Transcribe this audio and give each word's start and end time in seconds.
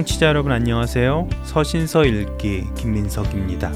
청취자 0.00 0.28
여러분 0.28 0.50
안녕하세요. 0.50 1.28
서신서 1.44 2.06
읽기 2.06 2.64
김민석입니다. 2.74 3.70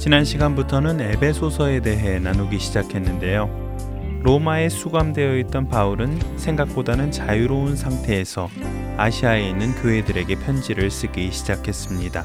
지난 0.00 0.24
시간부터는 0.24 1.00
에베소서에 1.00 1.78
대해 1.78 2.18
나누기 2.18 2.58
시작했는데요. 2.58 4.20
로마에 4.24 4.68
수감되어 4.68 5.36
있던 5.38 5.68
바울은 5.68 6.18
생각보다는 6.38 7.12
자유로운 7.12 7.76
상태에서 7.76 8.48
아시아에 8.96 9.48
있는 9.48 9.72
교회들에게 9.80 10.34
편지를 10.40 10.90
쓰기 10.90 11.30
시작했습니다. 11.30 12.24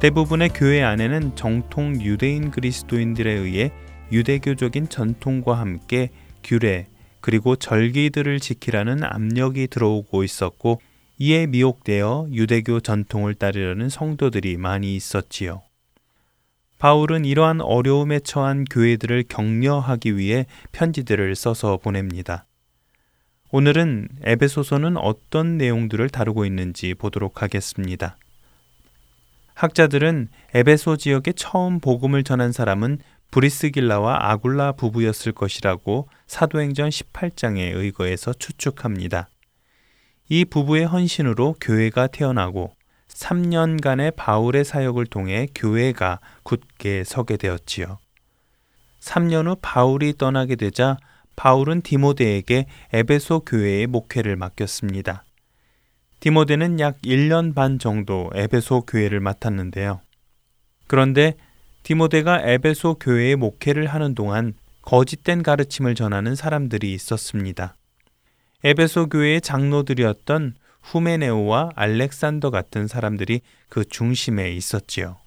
대부분의 0.00 0.48
교회 0.54 0.82
안에는 0.82 1.36
정통 1.36 2.00
유대인 2.00 2.50
그리스도인들에 2.52 3.30
의해 3.30 3.70
유대교적인 4.12 4.88
전통과 4.88 5.58
함께 5.58 6.08
규례 6.42 6.86
그리고 7.20 7.54
절기들을 7.54 8.40
지키라는 8.40 9.02
압력이 9.02 9.66
들어오고 9.66 10.24
있었고 10.24 10.80
이에 11.18 11.46
미혹되어 11.46 12.28
유대교 12.30 12.80
전통을 12.80 13.34
따르려는 13.34 13.88
성도들이 13.88 14.58
많이 14.58 14.94
있었지요. 14.96 15.62
바울은 16.78 17.24
이러한 17.24 17.62
어려움에 17.62 18.20
처한 18.20 18.64
교회들을 18.64 19.24
격려하기 19.28 20.18
위해 20.18 20.46
편지들을 20.72 21.34
써서 21.34 21.78
보냅니다. 21.78 22.44
오늘은 23.50 24.08
에베소서는 24.22 24.98
어떤 24.98 25.56
내용들을 25.56 26.10
다루고 26.10 26.44
있는지 26.44 26.92
보도록 26.92 27.40
하겠습니다. 27.42 28.18
학자들은 29.54 30.28
에베소 30.52 30.98
지역에 30.98 31.32
처음 31.32 31.80
복음을 31.80 32.24
전한 32.24 32.52
사람은 32.52 32.98
브리스길라와 33.30 34.30
아굴라 34.30 34.72
부부였을 34.72 35.32
것이라고 35.32 36.08
사도행전 36.26 36.90
18장에 36.90 37.74
의거해서 37.74 38.34
추측합니다. 38.34 39.30
이 40.28 40.44
부부의 40.44 40.86
헌신으로 40.86 41.56
교회가 41.60 42.08
태어나고 42.08 42.72
3년간의 43.08 44.14
바울의 44.16 44.64
사역을 44.64 45.06
통해 45.06 45.46
교회가 45.54 46.20
굳게 46.42 47.04
서게 47.04 47.36
되었지요. 47.36 47.98
3년 49.00 49.46
후 49.46 49.56
바울이 49.62 50.14
떠나게 50.18 50.56
되자 50.56 50.96
바울은 51.36 51.82
디모데에게 51.82 52.66
에베소 52.92 53.40
교회의 53.40 53.86
목회를 53.86 54.36
맡겼습니다. 54.36 55.24
디모데는 56.20 56.80
약 56.80 57.00
1년 57.02 57.54
반 57.54 57.78
정도 57.78 58.30
에베소 58.34 58.82
교회를 58.82 59.20
맡았는데요. 59.20 60.00
그런데 60.86 61.34
디모데가 61.82 62.40
에베소 62.42 62.94
교회의 62.94 63.36
목회를 63.36 63.86
하는 63.86 64.14
동안 64.14 64.54
거짓된 64.82 65.42
가르침을 65.42 65.94
전하는 65.94 66.34
사람들이 66.34 66.92
있었습니다. 66.92 67.74
에베소 68.64 69.08
교회의 69.08 69.40
장로들이었던 69.40 70.54
후메네오와 70.82 71.70
알렉산더 71.74 72.50
같은 72.50 72.86
사람들이 72.86 73.40
그 73.68 73.84
중심에 73.84 74.52
있었지요. 74.52 75.18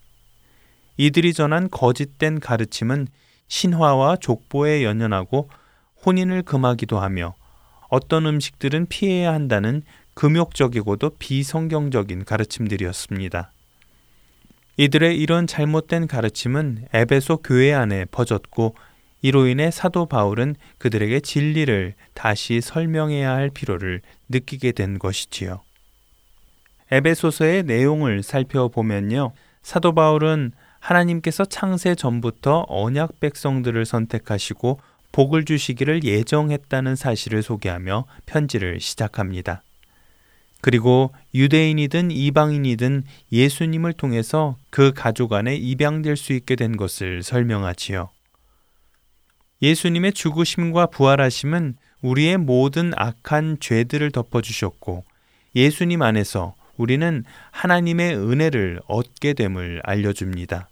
이들이 0.98 1.34
전한 1.34 1.70
거짓된 1.70 2.40
가르침은 2.40 3.08
신화와 3.48 4.18
족보에 4.18 4.84
연연하고 4.84 5.50
혼인을 6.06 6.44
금하기도 6.44 7.00
하며 7.00 7.36
어떤 7.90 8.26
음식들은 8.26 8.88
피해야 8.88 9.34
한다는 9.34 9.84
금욕적이고도 10.14 11.12
비성경적인 11.18 12.26
가르침들이었습니다. 12.26 13.52
이들의 14.78 15.18
이런 15.18 15.48
잘못된 15.48 16.08
가르침은 16.08 16.88
에베소 16.94 17.38
교회 17.38 17.74
안에 17.74 18.06
퍼졌고 18.06 18.76
이로 19.22 19.47
인해 19.47 19.72
사도 19.72 20.06
바울은 20.06 20.56
그들에게 20.78 21.19
진리를 21.19 21.94
다시 22.13 22.62
설명해야 22.62 23.31
할 23.31 23.50
필요를 23.50 24.02
느끼게 24.30 24.72
된 24.72 24.97
것이지요. 25.00 25.62
에베소서의 26.91 27.63
내용을 27.63 28.24
살펴보면요. 28.24 29.34
사도 29.62 29.94
바울은 29.94 30.52
하나님께서 30.80 31.46
창세 31.46 31.96
전부터 31.96 32.66
언약 32.68 33.19
백성들을 33.19 33.85
선택하시고 33.85 34.80
복을 35.12 35.46
주시기를 35.46 36.03
예정했다는 36.03 36.96
사실을 36.96 37.44
소개하며 37.44 38.06
편지를 38.25 38.80
시작합니다. 38.80 39.63
그리고 40.62 41.12
유대인이든 41.34 42.12
이방인이든 42.12 43.03
예수님을 43.31 43.94
통해서 43.94 44.57
그 44.69 44.91
가족 44.94 45.34
안에 45.34 45.56
입양될 45.56 46.18
수 46.18 46.34
있게 46.34 46.56
된 46.56 46.75
것을 46.75 47.24
설명하지요. 47.24 48.09
예수님의 49.62 50.14
죽으심과 50.14 50.88
부활하심은 50.88 51.75
우리의 52.02 52.38
모든 52.38 52.94
악한 52.96 53.58
죄들을 53.59 54.12
덮어주셨고 54.12 55.03
예수님 55.56 56.02
안에서 56.02 56.56
우리는 56.78 57.25
하나님의 57.52 58.16
은혜를 58.16 58.80
얻게 58.88 59.34
됨을 59.34 59.81
알려줍니다. 59.84 60.69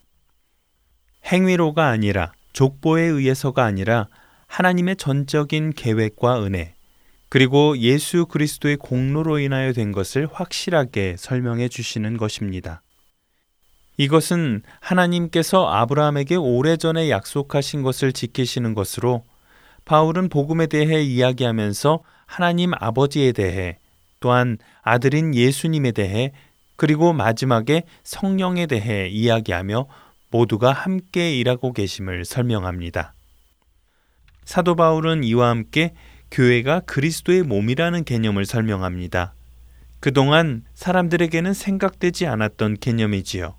행위로가 1.25 1.89
아니라 1.89 2.31
족보에 2.53 3.03
의해서가 3.03 3.65
아니라 3.65 4.07
하나님의 4.47 4.95
전적인 4.95 5.73
계획과 5.73 6.43
은혜, 6.43 6.75
그리고 7.29 7.77
예수 7.77 8.25
그리스도의 8.25 8.77
공로로 8.77 9.39
인하여 9.39 9.73
된 9.73 9.91
것을 9.91 10.27
확실하게 10.31 11.15
설명해 11.17 11.67
주시는 11.67 12.15
것입니다. 12.15 12.81
이것은 13.97 14.61
하나님께서 14.79 15.67
아브라함에게 15.67 16.35
오래전에 16.35 17.09
약속하신 17.09 17.81
것을 17.81 18.13
지키시는 18.13 18.75
것으로 18.75 19.25
바울은 19.85 20.29
복음에 20.29 20.67
대해 20.67 21.01
이야기하면서 21.01 22.03
하나님 22.25 22.71
아버지에 22.75 23.31
대해 23.31 23.79
또한 24.19 24.57
아들인 24.83 25.33
예수님에 25.33 25.91
대해 25.91 26.31
그리고 26.75 27.11
마지막에 27.11 27.83
성령에 28.03 28.67
대해 28.67 29.07
이야기하며 29.07 29.87
모두가 30.29 30.73
함께 30.73 31.35
일하고 31.35 31.73
계심을 31.73 32.25
설명합니다. 32.25 33.13
사도 34.43 34.75
바울은 34.75 35.23
이와 35.23 35.49
함께 35.49 35.93
교회가 36.29 36.81
그리스도의 36.81 37.43
몸이라는 37.43 38.03
개념을 38.03 38.45
설명합니다. 38.45 39.33
그동안 39.99 40.63
사람들에게는 40.75 41.53
생각되지 41.53 42.27
않았던 42.27 42.77
개념이지요. 42.79 43.55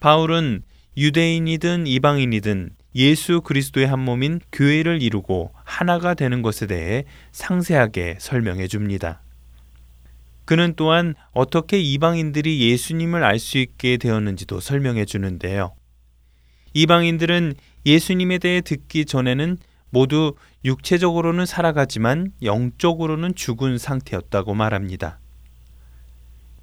바울은 0.00 0.62
유대인이든 0.96 1.86
이방인이든 1.86 2.70
예수 2.94 3.42
그리스도의 3.42 3.86
한 3.86 4.00
몸인 4.00 4.40
교회를 4.52 5.02
이루고 5.02 5.52
하나가 5.64 6.14
되는 6.14 6.40
것에 6.40 6.66
대해 6.66 7.04
상세하게 7.32 8.16
설명해 8.18 8.68
줍니다. 8.68 9.20
그는 10.46 10.74
또한 10.76 11.14
어떻게 11.32 11.78
이방인들이 11.78 12.60
예수님을 12.70 13.24
알 13.24 13.38
수 13.38 13.58
있게 13.58 13.96
되었는지도 13.98 14.60
설명해 14.60 15.04
주는데요. 15.04 15.74
이방인들은 16.72 17.54
예수님에 17.84 18.38
대해 18.38 18.60
듣기 18.60 19.04
전에는 19.04 19.58
모두 19.90 20.34
육체적으로는 20.64 21.46
살아가지만 21.46 22.32
영적으로는 22.42 23.34
죽은 23.34 23.78
상태였다고 23.78 24.54
말합니다. 24.54 25.18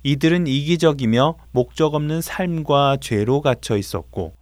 이들은 0.03 0.47
이기적이며 0.47 1.37
목적 1.51 1.95
없는 1.95 2.21
삶과 2.21 2.97
죄로 3.01 3.41
갇혀 3.41 3.77
있었고 3.77 4.35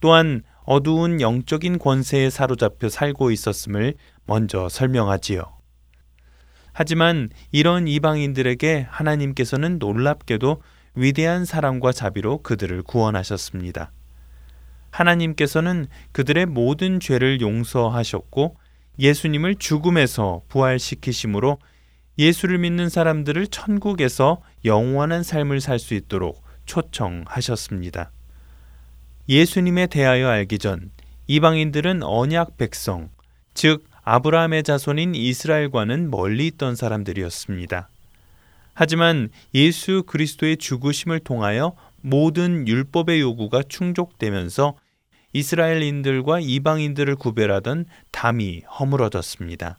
또한 0.00 0.42
어두운 0.64 1.20
영적인 1.20 1.78
권세에 1.78 2.28
사로잡혀 2.28 2.88
살고 2.88 3.30
있었음을 3.30 3.94
먼저 4.26 4.68
설명하지요. 4.68 5.42
하지만 6.72 7.30
이런 7.52 7.88
이방인들에게 7.88 8.86
하나님께서는 8.90 9.78
놀랍게도 9.78 10.60
위대한 10.94 11.44
사랑과 11.44 11.92
자비로 11.92 12.42
그들을 12.42 12.82
구원하셨습니다. 12.82 13.92
하나님께서는 14.90 15.86
그들의 16.12 16.46
모든 16.46 17.00
죄를 17.00 17.40
용서하셨고 17.40 18.56
예수님을 18.98 19.56
죽음에서 19.56 20.42
부활시키심으로 20.48 21.58
예수를 22.18 22.58
믿는 22.58 22.88
사람들을 22.88 23.46
천국에서 23.48 24.40
영원한 24.64 25.22
삶을 25.22 25.60
살 25.60 25.78
수 25.78 25.94
있도록 25.94 26.42
초청하셨습니다. 26.64 28.10
예수님에 29.28 29.86
대하여 29.86 30.28
알기 30.28 30.58
전 30.58 30.90
이방인들은 31.26 32.02
언약 32.02 32.56
백성, 32.56 33.10
즉 33.54 33.84
아브라함의 34.02 34.62
자손인 34.62 35.14
이스라엘과는 35.14 36.10
멀리 36.10 36.46
있던 36.46 36.76
사람들이었습니다. 36.76 37.88
하지만 38.74 39.30
예수 39.54 40.04
그리스도의 40.06 40.58
죽으심을 40.58 41.20
통하여 41.20 41.74
모든 42.02 42.68
율법의 42.68 43.20
요구가 43.20 43.62
충족되면서 43.68 44.76
이스라엘인들과 45.32 46.40
이방인들을 46.40 47.16
구별하던 47.16 47.86
담이 48.12 48.62
허물어졌습니다. 48.78 49.76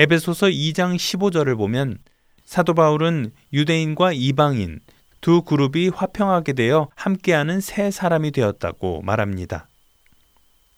에베소서 0.00 0.46
2장 0.46 0.94
15절을 0.94 1.56
보면 1.56 1.98
사도 2.44 2.72
바울은 2.72 3.32
유대인과 3.52 4.12
이방인 4.12 4.78
두 5.20 5.42
그룹이 5.42 5.88
화평하게 5.88 6.52
되어 6.52 6.88
함께하는 6.94 7.60
새 7.60 7.90
사람이 7.90 8.30
되었다고 8.30 9.02
말합니다. 9.02 9.66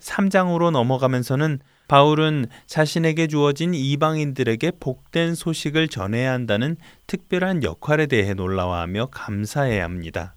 3장으로 0.01 0.71
넘어가면서는 0.71 1.59
바울은 1.87 2.47
자신에게 2.67 3.27
주어진 3.27 3.75
이방인들에게 3.75 4.73
복된 4.81 5.35
소식을 5.35 5.89
전해야 5.89 6.33
한다는 6.33 6.79
특별한 7.07 7.63
역할에 7.63 8.07
대해 8.07 8.33
놀라워하며 8.33 9.09
감사해야 9.11 9.85
합니다. 9.85 10.35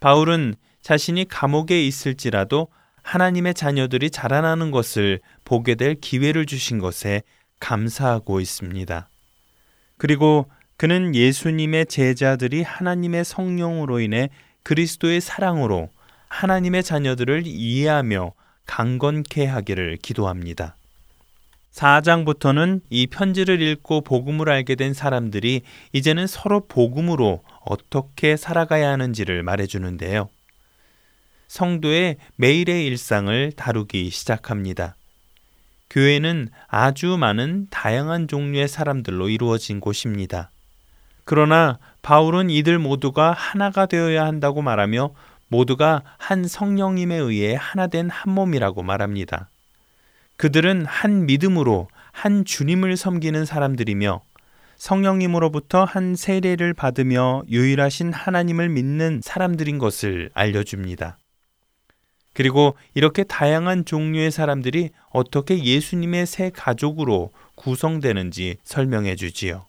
바울은 0.00 0.54
자신이 0.80 1.26
감옥에 1.28 1.84
있을지라도 1.86 2.68
하나님의 3.02 3.52
자녀들이 3.52 4.10
자라나는 4.10 4.70
것을 4.70 5.20
보게 5.44 5.74
될 5.74 5.94
기회를 5.94 6.46
주신 6.46 6.78
것에 6.78 7.22
감사하고 7.60 8.40
있습니다. 8.40 9.08
그리고 9.96 10.50
그는 10.76 11.14
예수님의 11.14 11.86
제자들이 11.86 12.62
하나님의 12.62 13.24
성령으로 13.24 14.00
인해 14.00 14.30
그리스도의 14.62 15.20
사랑으로 15.20 15.90
하나님의 16.28 16.82
자녀들을 16.82 17.42
이해하며 17.46 18.32
강건케 18.66 19.46
하기를 19.46 19.98
기도합니다. 20.00 20.76
4장부터는 21.72 22.80
이 22.90 23.06
편지를 23.06 23.60
읽고 23.60 24.02
복음을 24.02 24.48
알게 24.48 24.74
된 24.74 24.92
사람들이 24.92 25.62
이제는 25.92 26.26
서로 26.26 26.66
복음으로 26.66 27.42
어떻게 27.64 28.36
살아가야 28.36 28.90
하는지를 28.90 29.42
말해주는데요. 29.42 30.28
성도의 31.48 32.16
매일의 32.36 32.86
일상을 32.86 33.52
다루기 33.52 34.10
시작합니다. 34.10 34.96
교회는 35.90 36.48
아주 36.68 37.16
많은 37.18 37.66
다양한 37.70 38.28
종류의 38.28 38.68
사람들로 38.68 39.28
이루어진 39.28 39.80
곳입니다. 39.80 40.50
그러나 41.24 41.78
바울은 42.02 42.48
이들 42.48 42.78
모두가 42.78 43.32
하나가 43.32 43.86
되어야 43.86 44.24
한다고 44.24 44.62
말하며 44.62 45.10
모두가 45.48 46.02
한 46.16 46.44
성령님에 46.44 47.16
의해 47.16 47.56
하나 47.58 47.88
된 47.88 48.08
한 48.08 48.32
몸이라고 48.32 48.82
말합니다. 48.82 49.50
그들은 50.36 50.86
한 50.86 51.26
믿음으로 51.26 51.88
한 52.12 52.44
주님을 52.44 52.96
섬기는 52.96 53.44
사람들이며 53.44 54.22
성령님으로부터 54.76 55.84
한 55.84 56.14
세례를 56.16 56.72
받으며 56.72 57.42
유일하신 57.50 58.12
하나님을 58.14 58.70
믿는 58.70 59.20
사람들인 59.22 59.78
것을 59.78 60.30
알려줍니다. 60.32 61.18
그리고 62.40 62.74
이렇게 62.94 63.22
다양한 63.22 63.84
종류의 63.84 64.30
사람들이 64.30 64.92
어떻게 65.10 65.62
예수님의 65.62 66.24
새 66.24 66.48
가족으로 66.48 67.32
구성되는지 67.54 68.56
설명해 68.64 69.16
주지요. 69.16 69.66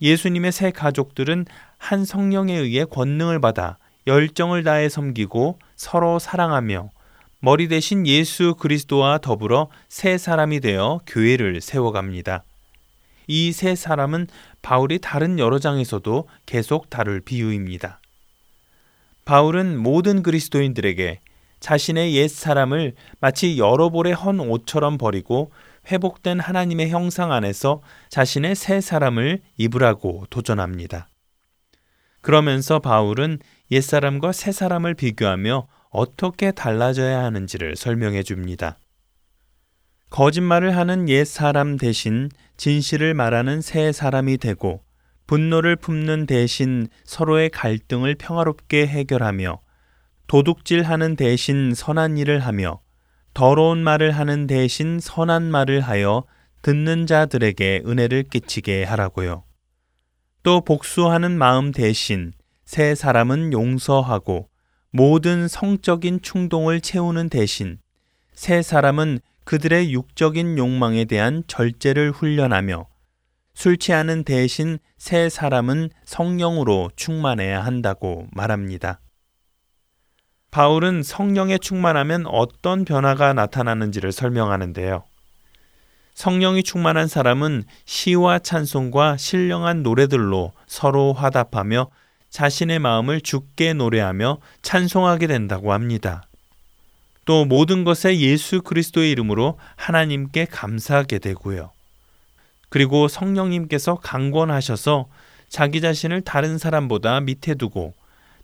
예수님의 0.00 0.50
새 0.50 0.72
가족들은 0.72 1.44
한 1.78 2.04
성령에 2.04 2.56
의해 2.56 2.84
권능을 2.84 3.40
받아 3.40 3.78
열정을 4.08 4.64
다해 4.64 4.88
섬기고 4.88 5.60
서로 5.76 6.18
사랑하며 6.18 6.90
머리 7.38 7.68
대신 7.68 8.04
예수 8.08 8.56
그리스도와 8.56 9.18
더불어 9.18 9.68
새 9.88 10.18
사람이 10.18 10.58
되어 10.58 10.98
교회를 11.06 11.60
세워갑니다. 11.60 12.42
이 13.28 13.52
세 13.52 13.76
사람은 13.76 14.26
바울이 14.60 14.98
다른 14.98 15.38
여러 15.38 15.60
장에서도 15.60 16.28
계속 16.46 16.90
다룰 16.90 17.20
비유입니다. 17.20 18.00
바울은 19.26 19.76
모든 19.76 20.22
그리스도인들에게 20.22 21.20
자신의 21.58 22.14
옛 22.14 22.28
사람을 22.28 22.94
마치 23.18 23.58
여러 23.58 23.90
볼의 23.90 24.14
헌 24.14 24.38
옷처럼 24.38 24.98
버리고 24.98 25.50
회복된 25.90 26.38
하나님의 26.38 26.90
형상 26.90 27.32
안에서 27.32 27.82
자신의 28.08 28.54
새 28.54 28.80
사람을 28.80 29.42
입으라고 29.56 30.26
도전합니다. 30.30 31.08
그러면서 32.20 32.78
바울은 32.78 33.40
옛 33.72 33.80
사람과 33.80 34.30
새 34.30 34.52
사람을 34.52 34.94
비교하며 34.94 35.66
어떻게 35.90 36.52
달라져야 36.52 37.24
하는지를 37.24 37.74
설명해 37.74 38.22
줍니다. 38.22 38.78
거짓말을 40.10 40.76
하는 40.76 41.08
옛 41.08 41.24
사람 41.24 41.78
대신 41.78 42.28
진실을 42.56 43.14
말하는 43.14 43.60
새 43.60 43.90
사람이 43.90 44.38
되고 44.38 44.85
분노를 45.26 45.76
품는 45.76 46.26
대신 46.26 46.88
서로의 47.04 47.50
갈등을 47.50 48.14
평화롭게 48.14 48.86
해결하며 48.86 49.60
도둑질하는 50.26 51.16
대신 51.16 51.74
선한 51.74 52.18
일을 52.18 52.40
하며 52.40 52.80
더러운 53.34 53.82
말을 53.82 54.12
하는 54.12 54.46
대신 54.46 54.98
선한 55.00 55.50
말을 55.50 55.80
하여 55.80 56.24
듣는 56.62 57.06
자들에게 57.06 57.82
은혜를 57.86 58.24
끼치게 58.24 58.84
하라고요. 58.84 59.44
또 60.42 60.60
복수하는 60.60 61.36
마음 61.36 61.72
대신 61.72 62.32
새 62.64 62.94
사람은 62.94 63.52
용서하고 63.52 64.48
모든 64.90 65.48
성적인 65.48 66.22
충동을 66.22 66.80
채우는 66.80 67.28
대신 67.28 67.78
새 68.32 68.62
사람은 68.62 69.20
그들의 69.44 69.92
육적인 69.92 70.58
욕망에 70.58 71.04
대한 71.04 71.42
절제를 71.46 72.10
훈련하며 72.10 72.86
술 73.56 73.78
취하는 73.78 74.22
대신 74.22 74.78
새 74.98 75.30
사람은 75.30 75.88
성령으로 76.04 76.90
충만해야 76.94 77.64
한다고 77.64 78.26
말합니다. 78.32 79.00
바울은 80.50 81.02
성령에 81.02 81.56
충만하면 81.56 82.26
어떤 82.26 82.84
변화가 82.84 83.32
나타나는지를 83.32 84.12
설명하는데요. 84.12 85.04
성령이 86.12 86.64
충만한 86.64 87.08
사람은 87.08 87.64
시와 87.86 88.40
찬송과 88.40 89.16
신령한 89.16 89.82
노래들로 89.82 90.52
서로 90.66 91.14
화답하며 91.14 91.88
자신의 92.28 92.78
마음을 92.78 93.22
죽게 93.22 93.72
노래하며 93.72 94.36
찬송하게 94.60 95.28
된다고 95.28 95.72
합니다. 95.72 96.28
또 97.24 97.46
모든 97.46 97.84
것에 97.84 98.18
예수 98.18 98.60
그리스도의 98.60 99.10
이름으로 99.12 99.58
하나님께 99.76 100.44
감사하게 100.44 101.20
되고요. 101.20 101.70
그리고 102.68 103.08
성령님께서 103.08 103.96
강권하셔서 103.96 105.06
자기 105.48 105.80
자신을 105.80 106.22
다른 106.22 106.58
사람보다 106.58 107.20
밑에 107.20 107.54
두고 107.54 107.94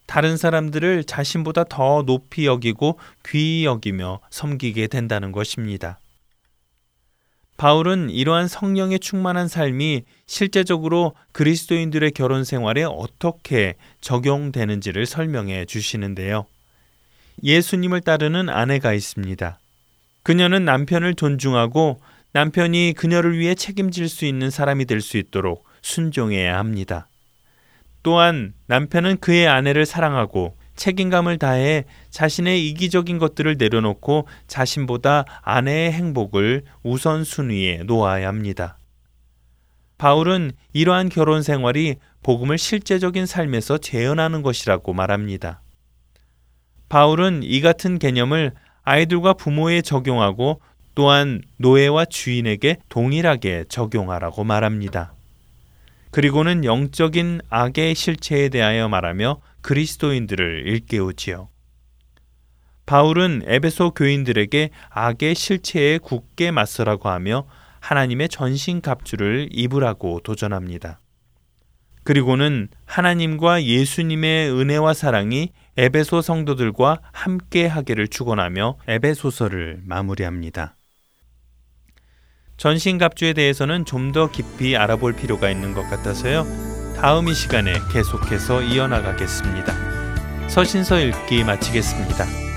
다른 0.07 0.37
사람들을 0.37 1.05
자신보다 1.05 1.65
더 1.65 2.03
높이 2.03 2.47
여기고 2.47 2.99
귀히 3.27 3.65
여기며 3.65 4.21
섬기게 4.31 4.89
된다는 4.89 5.33
것입니다. 5.33 5.99
바울은 7.57 8.11
이러한 8.11 8.49
성령에 8.49 8.99
충만한 8.99 9.47
삶이 9.47 10.03
실제적으로 10.27 11.15
그리스도인들의 11.31 12.11
결혼 12.13 12.45
생활에 12.45 12.83
어떻게 12.83 13.77
적용되는지를 14.01 15.07
설명해 15.07 15.67
주시는데요. 15.67 16.47
예수님을 17.43 18.01
따르는 18.01 18.49
아내가 18.49 18.93
있습니다. 18.93 19.59
그녀는 20.25 20.65
남편을 20.65 21.15
존중하고 21.15 22.01
남편이 22.33 22.95
그녀를 22.97 23.39
위해 23.39 23.55
책임질 23.55 24.09
수 24.09 24.25
있는 24.25 24.51
사람이 24.51 24.87
될 24.87 25.01
수 25.01 25.19
있도록 25.19 25.65
순종해야 25.83 26.59
합니다. 26.59 27.09
또한 28.03 28.55
남편은 28.67 29.19
그의 29.19 29.49
아내를 29.49 29.85
사랑하고 29.87 30.57
책임감을 30.77 31.39
다해 31.39 31.85
자신의 32.11 32.69
이기적인 32.69 33.19
것들을 33.19 33.57
내려놓고 33.59 34.27
자신보다 34.47 35.25
아내의 35.43 35.93
행복을 35.93 36.65
우선순위에 36.83 37.83
놓아야 37.85 38.29
합니다. 38.29 38.79
바울은 39.99 40.53
이러한 40.73 41.11
결혼 41.11 41.43
생활이 41.43 41.97
복음을 42.23 42.59
실제적인 42.59 43.27
삶에서 43.27 43.79
재현하는 43.79 44.43
것이라고 44.43 44.95
말합니다. 44.95 45.61
바울은 46.89 47.43
이 47.45 47.61
같은 47.61 47.99
개념을 47.99 48.53
아이들과 48.83 49.35
부모에 49.35 49.83
적용하고 49.83 50.61
또한 50.95 51.43
노예와 51.57 52.05
주인에게 52.07 52.77
동일하게 52.89 53.65
적용하라고 53.69 54.45
말합니다. 54.45 55.15
그리고는 56.11 56.65
영적인 56.65 57.41
악의 57.49 57.95
실체에 57.95 58.51
대하여 58.51 58.89
말하며 58.89 59.41
그리스도인들을 59.63 60.67
일깨우지요. 60.67 61.49
바울은 62.85 63.43
에베소 63.47 63.93
교인들에게 63.93 64.71
악의 64.91 65.35
실체에 65.35 65.99
굳게 65.99 66.51
맞서라고 66.51 67.09
하며 67.09 67.47
하나님의 67.81 68.29
전신 68.29 68.81
갑주를 68.81 69.49
입으라고 69.53 70.21
도전합니다. 70.21 71.01
그리고는 72.05 72.69
하나님과 72.85 73.63
예수님의 73.65 74.51
은혜와 74.51 74.93
사랑이 74.93 75.53
에베소 75.77 76.21
성도들과 76.21 77.01
함께 77.13 77.67
하기를 77.67 78.09
축원하며 78.09 78.79
에베소서를 78.89 79.83
마무리합니다. 79.85 80.77
전신갑주에 82.63 83.33
대해서는 83.33 83.85
좀 83.85 84.13
더 84.13 84.31
깊이 84.31 84.77
알아볼 84.77 85.15
필요가 85.15 85.49
있는 85.49 85.73
것 85.73 85.89
같아서요. 85.89 86.45
다음 86.97 87.29
이 87.29 87.35
시간에 87.35 87.73
계속해서 87.91 88.61
이어나가겠습니다. 88.63 90.49
서신서 90.49 91.01
읽기 91.01 91.45
마치겠습니다. 91.45 92.52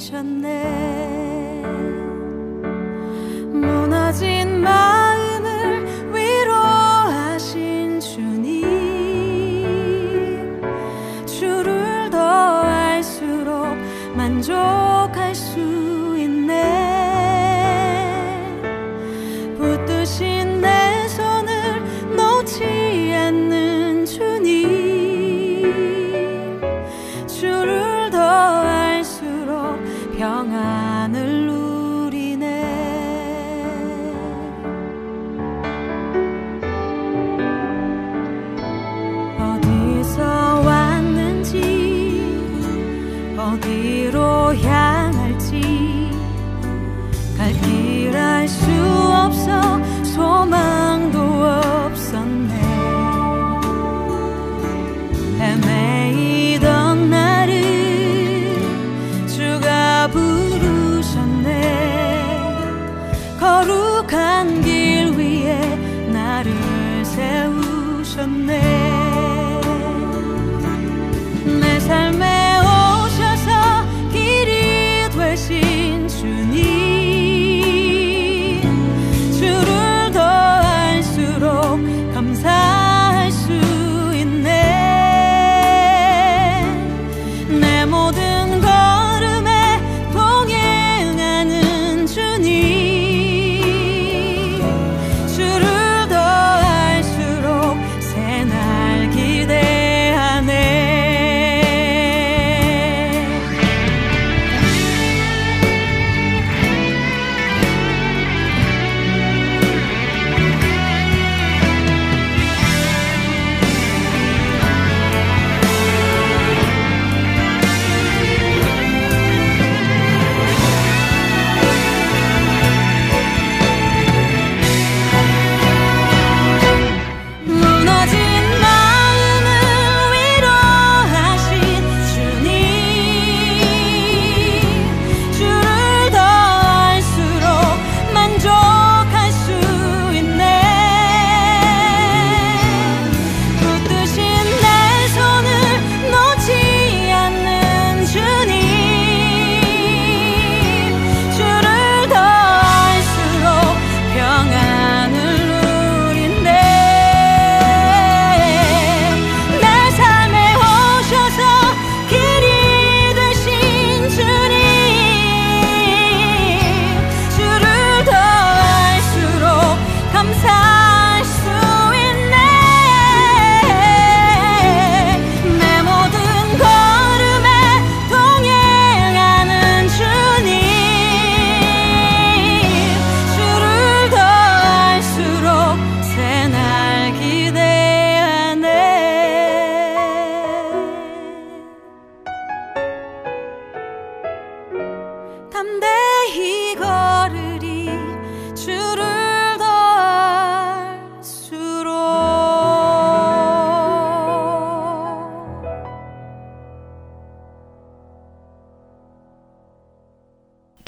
내리셨네. 0.00 1.62
무너진 3.52 4.62
마음 4.62 4.99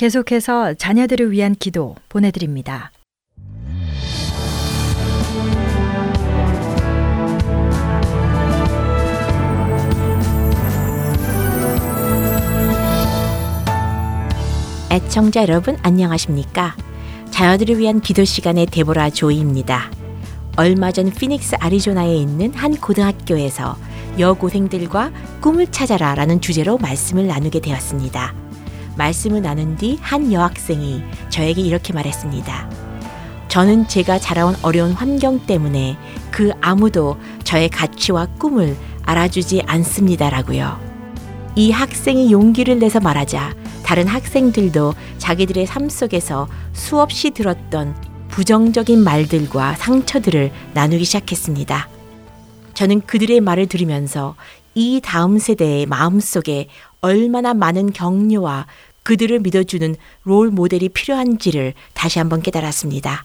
계속해서 0.03 0.75
자녀들을 0.75 1.31
위한 1.31 1.55
기도 1.55 1.95
보내드립니다. 2.09 2.91
애청자 14.91 15.43
여러분 15.43 15.79
안녕하십니까? 15.85 16.75
자녀들을 17.31 17.79
위한 17.79 18.01
기도 18.01 18.25
시간의 18.25 18.67
데보라 18.67 19.11
조이입니다. 19.11 19.89
얼마 20.57 20.91
전 20.91 21.13
피닉스 21.13 21.59
아리조나에 21.61 22.17
있는 22.17 22.53
한 22.55 22.75
고등학교에서 22.77 23.77
여고생들과 24.19 25.13
꿈을 25.41 25.69
찾아라라는 25.69 26.41
주제로 26.41 26.77
말씀을 26.79 27.29
나누게 27.29 27.61
되었습니다. 27.61 28.43
말씀을 28.97 29.43
나눈 29.43 29.77
뒤 29.77 29.99
한 30.01 30.33
여학생이 30.33 31.03
저에게 31.31 31.63
이렇게 31.63 31.93
말했습니다. 31.93 32.71
저는 33.49 33.87
제가 33.89 34.19
자라온 34.19 34.57
어려운 34.63 34.93
환경 34.93 35.39
때문에 35.47 35.97
그 36.31 36.53
아무도 36.61 37.19
저의 37.45 37.69
가치와 37.69 38.27
꿈을 38.39 38.77
알아주지 39.03 39.63
않습니다라고요. 39.67 40.81
이 41.55 41.71
학생이 41.71 42.33
용기를 42.33 42.79
내서 42.79 42.99
말하자 43.01 43.55
다른 43.85 44.07
학생들도 44.07 44.95
자기들의 45.19 45.67
삶 45.67 45.89
속에서 45.91 46.49
수없이 46.73 47.31
들었던 47.31 47.95
부정적인 48.29 49.05
말들과 49.05 49.75
상처들을 49.75 50.51
나누기 50.73 51.05
시작했습니다. 51.05 51.89
저는 52.83 53.03
그들의 53.03 53.41
말을 53.41 53.69
들으면서 53.69 54.35
이 54.75 55.01
다음 55.05 55.39
세대의 55.39 55.87
마음속에 55.87 56.67
얼마나 57.01 57.55
많은 57.55 57.93
격려와 57.93 58.67
그들을 59.05 59.39
믿어주는 59.39 59.95
롤 60.25 60.51
모델이 60.51 60.89
필요한지를 60.89 61.75
다시 61.95 62.19
한번 62.19 62.43
깨달았습니다. 62.43 63.25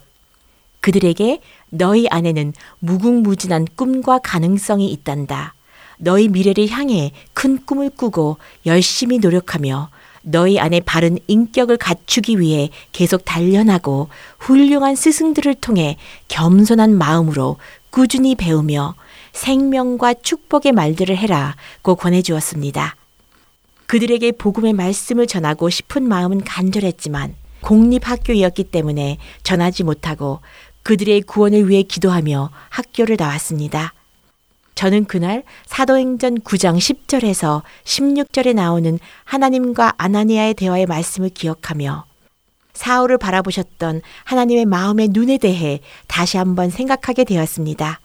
그들에게 0.79 1.41
너희 1.71 2.07
안에는 2.07 2.53
무궁무진한 2.77 3.65
꿈과 3.75 4.19
가능성이 4.19 4.91
있단다. 4.91 5.55
너희 5.97 6.27
미래를 6.27 6.69
향해 6.69 7.11
큰 7.33 7.57
꿈을 7.65 7.89
꾸고 7.89 8.37
열심히 8.67 9.17
노력하며 9.17 9.89
너희 10.21 10.59
안에 10.59 10.81
바른 10.81 11.17
인격을 11.25 11.77
갖추기 11.77 12.39
위해 12.39 12.69
계속 12.91 13.25
단련하고 13.25 14.09
훌륭한 14.37 14.95
스승들을 14.95 15.55
통해 15.55 15.97
겸손한 16.27 16.95
마음으로 16.95 17.57
꾸준히 17.89 18.35
배우며 18.35 18.93
생명과 19.37 20.15
축복의 20.15 20.71
말들을 20.71 21.15
해라고 21.15 21.95
권해 21.95 22.21
주었습니다. 22.21 22.95
그들에게 23.85 24.33
복음의 24.33 24.73
말씀을 24.73 25.27
전하고 25.27 25.69
싶은 25.69 26.03
마음은 26.03 26.43
간절했지만 26.43 27.35
공립학교이었기 27.61 28.65
때문에 28.65 29.17
전하지 29.43 29.83
못하고 29.83 30.41
그들의 30.83 31.21
구원을 31.21 31.69
위해 31.69 31.83
기도하며 31.83 32.49
학교를 32.69 33.15
나왔습니다. 33.17 33.93
저는 34.75 35.05
그날 35.05 35.43
사도행전 35.65 36.39
9장 36.39 36.77
10절에서 36.77 37.61
16절에 37.83 38.53
나오는 38.53 38.99
하나님과 39.23 39.93
아나니아의 39.97 40.55
대화의 40.55 40.85
말씀을 40.87 41.29
기억하며 41.29 42.05
사울을 42.73 43.17
바라보셨던 43.17 44.01
하나님의 44.23 44.65
마음의 44.65 45.09
눈에 45.11 45.37
대해 45.37 45.79
다시 46.07 46.37
한번 46.37 46.69
생각하게 46.69 47.23
되었습니다. 47.23 47.99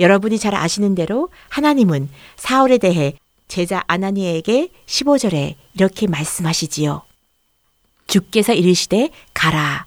여러분이 0.00 0.38
잘 0.38 0.54
아시는 0.54 0.94
대로 0.94 1.28
하나님은 1.50 2.08
사울에 2.36 2.78
대해 2.78 3.14
제자 3.48 3.84
아나니에게 3.86 4.70
15절에 4.86 5.54
이렇게 5.74 6.06
말씀하시지요. 6.06 7.02
주께서 8.06 8.54
이르시되 8.54 9.10
가라. 9.34 9.86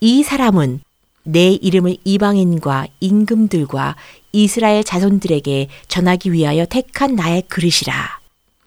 이 0.00 0.22
사람은 0.22 0.80
내 1.24 1.48
이름을 1.52 1.96
이방인과 2.04 2.86
임금들과 3.00 3.96
이스라엘 4.32 4.84
자손들에게 4.84 5.68
전하기 5.88 6.32
위하여 6.32 6.66
택한 6.66 7.14
나의 7.14 7.42
그릇이라. 7.48 8.20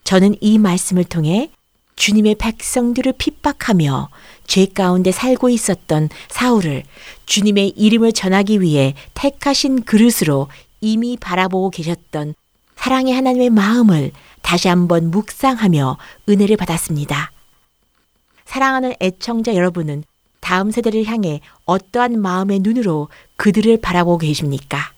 저는 0.03 0.36
이 0.41 0.57
말씀을 0.57 1.03
통해 1.03 1.51
주님의 1.95 2.36
백성들을 2.36 3.13
핍박하며 3.17 4.10
죄 4.45 4.65
가운데 4.65 5.12
살고 5.12 5.49
있었던 5.49 6.10
사울을 6.29 6.83
주님의 7.25 7.73
이름을 7.75 8.13
전하기 8.13 8.62
위해 8.62 8.93
택하신 9.13 9.83
그릇으로 9.83 10.47
이미 10.81 11.17
바라보고 11.17 11.69
계셨던 11.69 12.33
사랑의 12.75 13.13
하나님의 13.13 13.49
마음을 13.49 14.11
다시 14.41 14.67
한번 14.67 15.11
묵상하며 15.11 15.97
은혜를 16.29 16.57
받았습니다. 16.57 17.31
사랑하는 18.45 18.93
애청자 19.01 19.55
여러분은 19.55 20.03
다음 20.39 20.71
세대를 20.71 21.05
향해 21.05 21.41
어떠한 21.65 22.21
마음의 22.21 22.59
눈으로 22.59 23.09
그들을 23.35 23.81
바라보고 23.81 24.19
계십니까? 24.19 24.93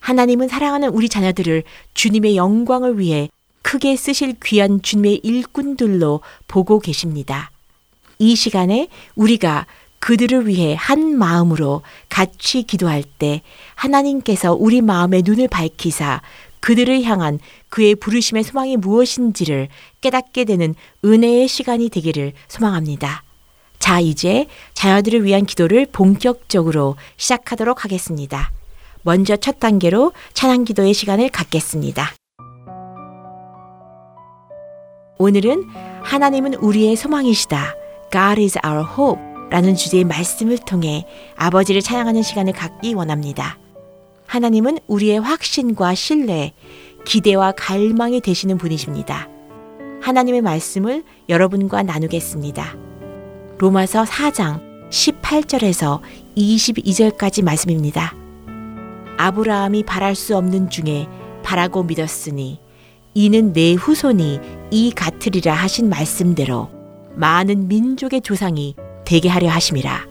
하나님은 0.00 0.48
사랑하는 0.48 0.88
우리 0.88 1.08
자녀들을 1.08 1.64
주님의 1.92 2.36
영광을 2.36 2.98
위해 2.98 3.28
크게 3.62 3.96
쓰실 3.96 4.36
귀한 4.42 4.80
주님의 4.80 5.20
일꾼들로 5.22 6.22
보고 6.46 6.78
계십니다. 6.78 7.50
이 8.18 8.34
시간에 8.34 8.88
우리가 9.14 9.66
그들을 10.00 10.46
위해 10.46 10.76
한 10.78 11.18
마음으로 11.18 11.82
같이 12.08 12.62
기도할 12.62 13.02
때 13.02 13.42
하나님께서 13.74 14.54
우리 14.54 14.80
마음의 14.80 15.22
눈을 15.24 15.48
밝히사 15.48 16.22
그들을 16.60 17.02
향한 17.04 17.38
그의 17.68 17.94
부르심의 17.94 18.42
소망이 18.42 18.76
무엇인지를 18.76 19.68
깨닫게 20.00 20.44
되는 20.44 20.74
은혜의 21.04 21.48
시간이 21.48 21.88
되기를 21.88 22.32
소망합니다. 22.48 23.22
자, 23.78 24.00
이제 24.00 24.46
자녀들을 24.74 25.24
위한 25.24 25.46
기도를 25.46 25.86
본격적으로 25.92 26.96
시작하도록 27.16 27.84
하겠습니다. 27.84 28.50
먼저 29.02 29.36
첫 29.36 29.60
단계로 29.60 30.12
찬양 30.34 30.64
기도의 30.64 30.94
시간을 30.94 31.28
갖겠습니다. 31.28 32.12
오늘은 35.18 35.64
하나님은 36.02 36.54
우리의 36.54 36.96
소망이시다. 36.96 37.74
God 38.12 38.40
is 38.40 38.58
our 38.64 38.84
hope. 38.84 39.27
라는 39.50 39.74
주제의 39.74 40.04
말씀을 40.04 40.58
통해 40.58 41.06
아버지를 41.36 41.80
찬양하는 41.80 42.22
시간을 42.22 42.52
갖기 42.52 42.94
원합니다. 42.94 43.58
하나님은 44.26 44.78
우리의 44.86 45.20
확신과 45.20 45.94
신뢰, 45.94 46.52
기대와 47.04 47.52
갈망이 47.52 48.20
되시는 48.20 48.58
분이십니다. 48.58 49.28
하나님의 50.02 50.42
말씀을 50.42 51.02
여러분과 51.28 51.82
나누겠습니다. 51.82 52.76
로마서 53.58 54.04
4장 54.04 54.88
18절에서 54.90 56.00
22절까지 56.36 57.42
말씀입니다. 57.42 58.14
아브라함이 59.16 59.82
바랄 59.84 60.14
수 60.14 60.36
없는 60.36 60.70
중에 60.70 61.08
바라고 61.42 61.82
믿었으니 61.82 62.60
이는 63.14 63.52
내 63.52 63.74
후손이 63.74 64.38
이 64.70 64.92
같으리라 64.92 65.54
하신 65.54 65.88
말씀대로 65.88 66.70
많은 67.16 67.66
민족의 67.66 68.20
조상이 68.20 68.76
되게 69.08 69.30
하려 69.30 69.48
하심이라. 69.48 70.06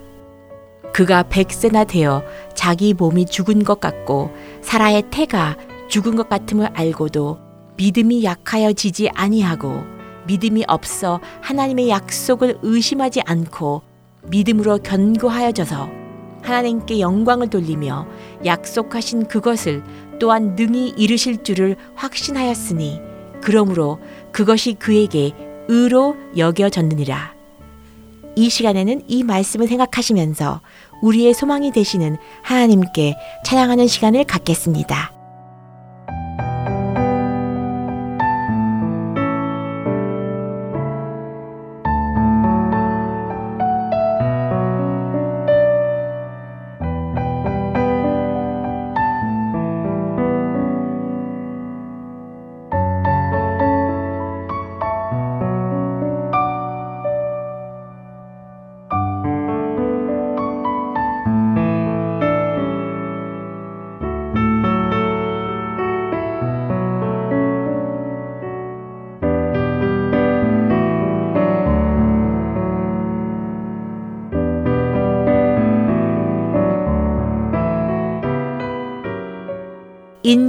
그가 0.92 1.22
백세나 1.22 1.84
되어 1.84 2.24
자기 2.56 2.96
몸이 2.96 3.28
죽은 3.28 3.64
것 3.64 3.80
같고 3.80 4.32
사라의 4.64 5.04
태가 5.12 5.56
죽은 5.88 6.16
것 6.16 6.30
같음을 6.30 6.72
알고도 6.74 7.38
믿음이 7.78 8.24
약하여지지 8.24 9.10
아니하고 9.14 9.84
믿음이 10.26 10.64
없어 10.68 11.20
하나님의 11.42 11.90
약속을 11.90 12.58
의심하지 12.64 13.22
않고 13.22 13.84
믿음으로 14.32 14.80
견고하여져서 14.80 15.90
하나님께 16.42 17.00
영광을 17.00 17.52
돌리며 17.52 18.08
약속하신 18.46 19.28
그것을 19.28 19.84
또한 20.20 20.56
능히 20.56 20.90
이루실 20.98 21.44
줄을 21.44 21.76
확신하였으니 21.94 23.00
그러므로 23.44 24.00
그것이 24.32 24.74
그에게 24.74 25.34
의로 25.68 26.16
여겨졌느니라. 26.36 27.37
이 28.38 28.52
시간에는 28.52 29.02
이 29.08 29.24
말씀을 29.24 29.68
생각하시면서 29.68 30.62
우리의 31.02 31.34
소망이 31.34 31.72
되시는 31.72 32.18
하나님께 32.44 33.16
찬양하는 33.44 33.88
시간을 33.88 34.26
갖겠습니다. 34.26 35.17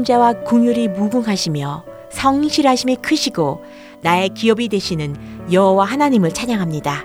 인자와 0.08 0.44
궁율이 0.44 0.88
무궁하시며 0.88 1.84
성실하심이 2.10 2.96
크시고 2.96 3.62
나의 4.00 4.30
기업이 4.30 4.68
되시는 4.68 5.14
여호와 5.52 5.84
하나님을 5.84 6.32
찬양합니다. 6.32 7.04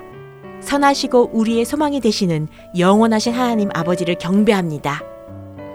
선하시고 0.62 1.30
우리의 1.34 1.66
소망이 1.66 2.00
되시는 2.00 2.48
영원하신 2.78 3.34
하나님 3.34 3.68
아버지를 3.74 4.14
경배합니다. 4.14 5.02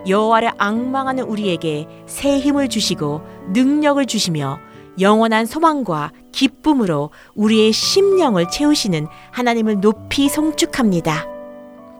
여호와를 0.08 0.52
악망하는 0.58 1.26
우리에게 1.26 1.88
새 2.08 2.40
힘을 2.40 2.68
주시고 2.68 3.22
능력을 3.54 4.04
주시며 4.08 4.58
영원한 5.00 5.46
소망과 5.46 6.12
기쁨으로 6.32 7.12
우리의 7.36 7.72
심령을 7.72 8.50
채우시는 8.50 9.08
하나님을 9.32 9.82
높이 9.82 10.30
송축합니다. 10.30 11.28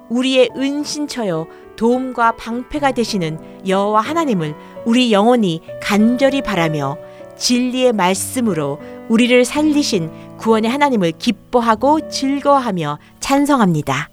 우리의 0.10 0.50
은신처요 0.56 1.46
도움과 1.80 2.36
방패가 2.36 2.92
되시는 2.92 3.64
여호와 3.66 4.02
하나님을 4.02 4.54
우리 4.86 5.12
영혼이 5.12 5.62
간절히 5.82 6.42
바라며 6.42 6.98
진리의 7.38 7.94
말씀으로 7.94 8.80
우리를 9.08 9.46
살리신 9.46 10.38
구원의 10.38 10.70
하나님을 10.70 11.14
기뻐하고 11.14 12.10
즐거워하며 12.10 13.00
찬성합니다. 13.20 14.10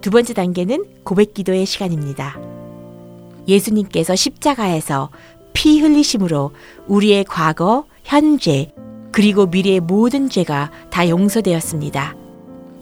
두 0.00 0.10
번째 0.10 0.34
단계는 0.34 0.84
고백 1.02 1.34
기도의 1.34 1.66
시간입니다. 1.66 2.38
예수님께서 3.48 4.14
십자가에서 4.14 5.10
피 5.52 5.80
흘리심으로 5.80 6.52
우리의 6.86 7.24
과거, 7.24 7.86
현재, 8.04 8.72
그리고 9.10 9.46
미래의 9.46 9.80
모든 9.80 10.28
죄가 10.28 10.70
다 10.90 11.08
용서되었습니다. 11.08 12.14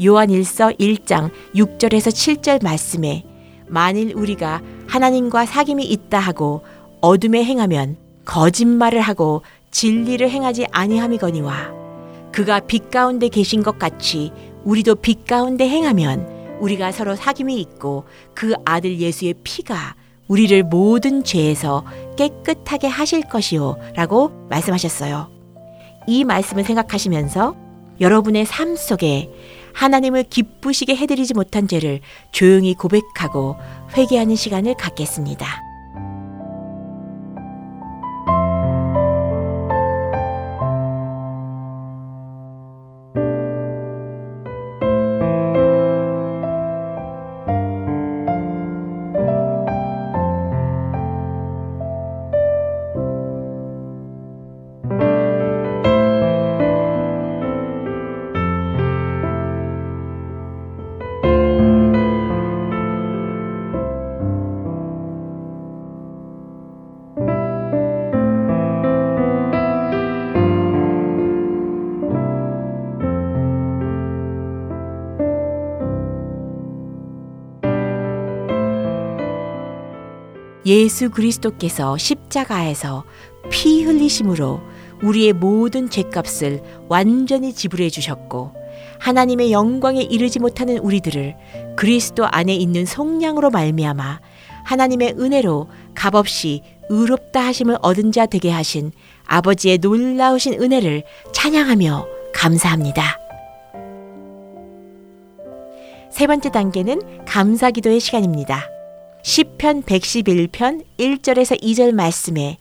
요한 0.04 0.28
1서 0.28 0.78
1장 0.78 1.30
6절에서 1.54 2.10
7절 2.10 2.62
말씀에 2.62 3.24
만일 3.68 4.14
우리가 4.14 4.62
하나님과 4.86 5.44
사귐이 5.44 5.82
있다 5.82 6.18
하고 6.18 6.62
어둠에 7.00 7.44
행하면 7.44 7.96
거짓말을 8.24 9.00
하고 9.00 9.42
진리를 9.70 10.28
행하지 10.28 10.66
아니함이거니와 10.72 11.72
그가 12.32 12.60
빛 12.60 12.90
가운데 12.90 13.28
계신 13.28 13.62
것 13.62 13.78
같이 13.78 14.32
우리도 14.64 14.96
빛 14.96 15.26
가운데 15.26 15.68
행하면 15.68 16.58
우리가 16.60 16.92
서로 16.92 17.14
사귐이 17.14 17.56
있고 17.58 18.04
그 18.34 18.54
아들 18.64 18.98
예수의 18.98 19.34
피가 19.44 19.94
우리를 20.28 20.64
모든 20.64 21.22
죄에서 21.22 21.84
깨끗하게 22.16 22.88
하실 22.88 23.22
것이요 23.22 23.76
라고 23.94 24.30
말씀하셨어요. 24.48 25.30
이 26.08 26.24
말씀을 26.24 26.64
생각하시면서 26.64 27.54
여러분의 28.00 28.44
삶 28.44 28.76
속에 28.76 29.30
하나님을 29.76 30.24
기쁘시게 30.24 30.96
해드리지 30.96 31.34
못한 31.34 31.68
죄를 31.68 32.00
조용히 32.32 32.74
고백하고 32.74 33.56
회개하는 33.96 34.34
시간을 34.34 34.74
갖겠습니다. 34.74 35.65
예수 80.66 81.10
그리스도께서 81.10 81.96
십자가에서 81.96 83.04
피 83.50 83.84
흘리심으로 83.84 84.60
우리의 85.02 85.32
모든 85.32 85.88
죄값을 85.88 86.60
완전히 86.88 87.52
지불해 87.52 87.88
주셨고 87.88 88.52
하나님의 88.98 89.52
영광에 89.52 90.02
이르지 90.02 90.40
못하는 90.40 90.78
우리들을 90.78 91.36
그리스도 91.76 92.26
안에 92.26 92.54
있는 92.54 92.84
속량으로 92.84 93.50
말미암아 93.50 94.20
하나님의 94.64 95.14
은혜로 95.18 95.68
값없이 95.94 96.62
의롭다 96.88 97.40
하심을 97.40 97.78
얻은 97.82 98.10
자 98.10 98.26
되게 98.26 98.50
하신 98.50 98.90
아버지의 99.26 99.78
놀라우신 99.78 100.60
은혜를 100.60 101.04
찬양하며 101.32 102.06
감사합니다. 102.34 103.18
세 106.10 106.26
번째 106.26 106.50
단계는 106.50 107.24
감사 107.26 107.70
기도의 107.70 108.00
시간입니다. 108.00 108.75
시편 109.26 109.82
111편 109.82 110.84
1절에서 110.98 111.60
2절 111.60 111.92
말씀에 111.92 112.58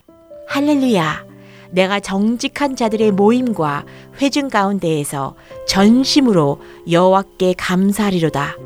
할렐루야 0.48 1.24
내가 1.70 2.00
정직한 2.00 2.74
자들의 2.74 3.12
모임과 3.12 3.86
회중 4.20 4.48
가운데에서 4.48 5.36
전심으로 5.68 6.60
여호와께 6.90 7.54
감사하리로다 7.56 8.56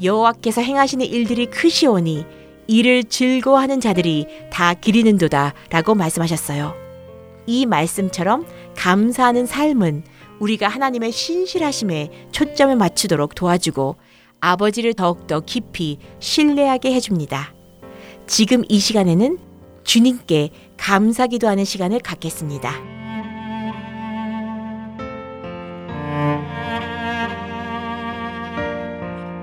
여호와께서 0.00 0.60
행하시는 0.60 1.04
일들이 1.04 1.46
크시오니 1.46 2.24
이를 2.68 3.02
즐거워하는 3.02 3.80
자들이 3.80 4.28
다 4.52 4.74
기리는도다 4.74 5.54
라고 5.68 5.96
말씀하셨어요. 5.96 6.74
이 7.46 7.66
말씀처럼 7.66 8.46
감사하는 8.76 9.46
삶은 9.46 10.04
우리가 10.38 10.68
하나님의 10.68 11.10
신실하심에 11.10 12.28
초점을 12.30 12.76
맞추도록 12.76 13.34
도와주고 13.34 13.96
아버지를 14.42 14.92
더욱더 14.92 15.40
깊이 15.40 15.98
신뢰하게 16.18 16.92
해줍니다. 16.94 17.54
지금 18.26 18.64
이 18.68 18.80
시간에는 18.80 19.38
주님께 19.84 20.50
감사 20.76 21.28
기도하는 21.28 21.64
시간을 21.64 22.00
갖겠습니다. 22.00 22.72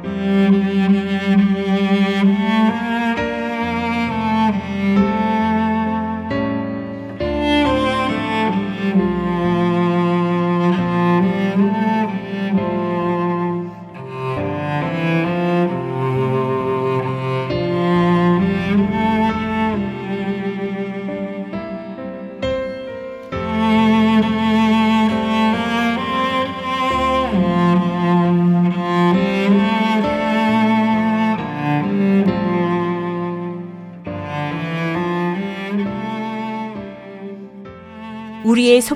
우 0.04 0.99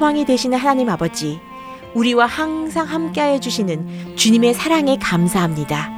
소망이 0.04 0.26
되시는 0.26 0.58
하나님 0.58 0.90
아버지, 0.90 1.40
우리와 1.94 2.26
항상 2.26 2.86
함께하여 2.86 3.40
주시는 3.40 4.18
주님의 4.18 4.54
사랑에 4.54 4.98
감사합니다. 4.98 5.90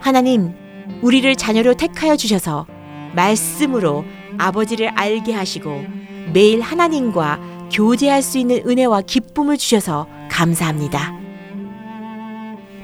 하나님, 0.00 0.54
우리를 1.02 1.36
자녀로 1.36 1.74
택하여 1.74 2.16
주셔서 2.16 2.66
말씀으로 3.14 4.06
아버지를 4.38 4.88
알게 4.94 5.34
하시고 5.34 5.84
매일 6.32 6.62
하나님과 6.62 7.68
교제할 7.70 8.22
수 8.22 8.38
있는 8.38 8.66
은혜와 8.66 9.02
기쁨을 9.02 9.58
주셔서 9.58 10.06
감사합니다. 10.30 11.12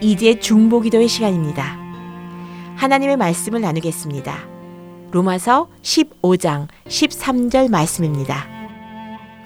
이제 0.02 0.38
중보기도의 0.38 1.08
시간입니다. 1.08 1.78
하나님의 2.76 3.16
말씀을 3.16 3.62
나누겠습니다. 3.62 4.36
로마서 5.10 5.68
15장 5.80 6.68
13절 6.86 7.70
말씀입니다. 7.70 8.53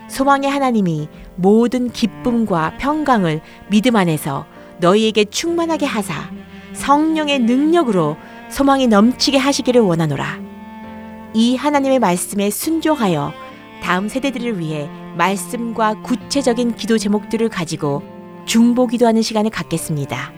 소망의 0.08 0.50
하나님이 0.50 1.08
모든 1.36 1.90
기쁨과 1.90 2.78
평강을 2.78 3.40
믿음 3.68 3.96
안에서 3.96 4.46
너희에게 4.80 5.26
충만하게 5.26 5.86
하사 5.86 6.30
성령의 6.72 7.40
능력으로 7.40 8.16
소망이 8.50 8.86
넘치게 8.86 9.38
하시기를 9.38 9.80
원하노라. 9.80 10.40
이 11.34 11.56
하나님의 11.56 11.98
말씀에 11.98 12.50
순종하여 12.50 13.32
다음 13.82 14.08
세대들을 14.08 14.58
위해 14.58 14.88
말씀과 15.16 16.02
구체적인 16.02 16.76
기도 16.76 16.98
제목들을 16.98 17.48
가지고 17.48 18.02
중보 18.46 18.86
기도하는 18.86 19.22
시간을 19.22 19.50
갖겠습니다. 19.50 20.32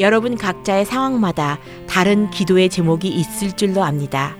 여러분 0.00 0.36
각자의 0.36 0.86
상황마다 0.86 1.58
다른 1.86 2.30
기도의 2.30 2.68
제목이 2.68 3.08
있을 3.08 3.52
줄로 3.52 3.84
압니다. 3.84 4.36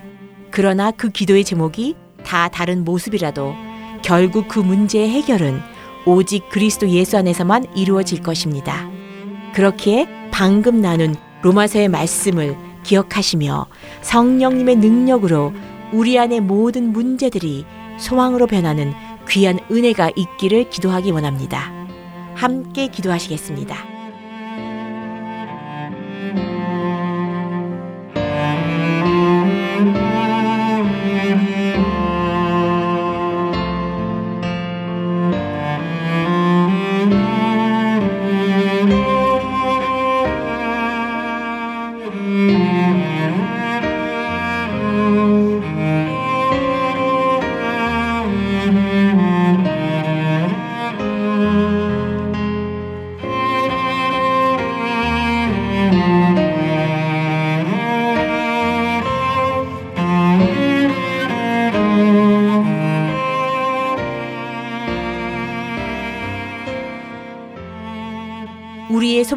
그러나 0.51 0.91
그 0.91 1.11
기도의 1.11 1.45
제목이 1.45 1.95
다 2.25 2.49
다른 2.49 2.85
모습이라도 2.85 3.55
결국 4.03 4.49
그 4.49 4.59
문제의 4.59 5.09
해결은 5.11 5.61
오직 6.05 6.49
그리스도 6.49 6.89
예수 6.89 7.17
안에서만 7.17 7.67
이루어질 7.75 8.23
것입니다. 8.23 8.89
그렇기에 9.55 10.09
방금 10.31 10.81
나눈 10.81 11.15
로마서의 11.43 11.89
말씀을 11.89 12.57
기억하시며 12.83 13.67
성령님의 14.03 14.77
능력으로 14.77 15.53
우리 15.93 16.19
안의 16.19 16.41
모든 16.41 16.93
문제들이 16.93 17.65
소망으로 17.99 18.47
변하는 18.47 18.93
귀한 19.29 19.59
은혜가 19.71 20.11
있기를 20.17 20.71
기도하기 20.71 21.11
원합니다. 21.11 21.73
함께 22.35 22.89
기도하시겠습니다. 22.89 23.92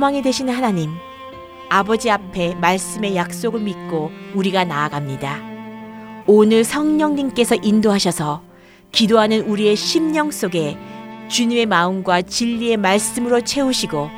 소망이 0.05 0.21
되시는 0.21 0.53
하나님, 0.53 0.91
아버지 1.67 2.11
앞에 2.11 2.53
말씀의 2.55 3.15
약속을 3.15 3.59
믿고 3.61 4.11
우리가 4.35 4.63
나아갑니다. 4.63 5.41
오늘 6.27 6.63
성령님께서 6.63 7.55
인도하셔서 7.55 8.43
기도하는 8.91 9.41
우리의 9.41 9.75
심령 9.75 10.29
속에 10.29 10.77
주님의 11.27 11.65
마음과 11.65 12.21
진리의 12.21 12.77
말씀으로 12.77 13.41
채우시고 13.41 14.11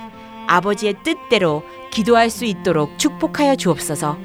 아버지의 0.47 0.95
뜻대로 1.04 1.63
기도할 1.89 2.30
수 2.30 2.43
있도록 2.43 3.00
축복하여 3.00 3.56
주옵소서. 3.56 4.17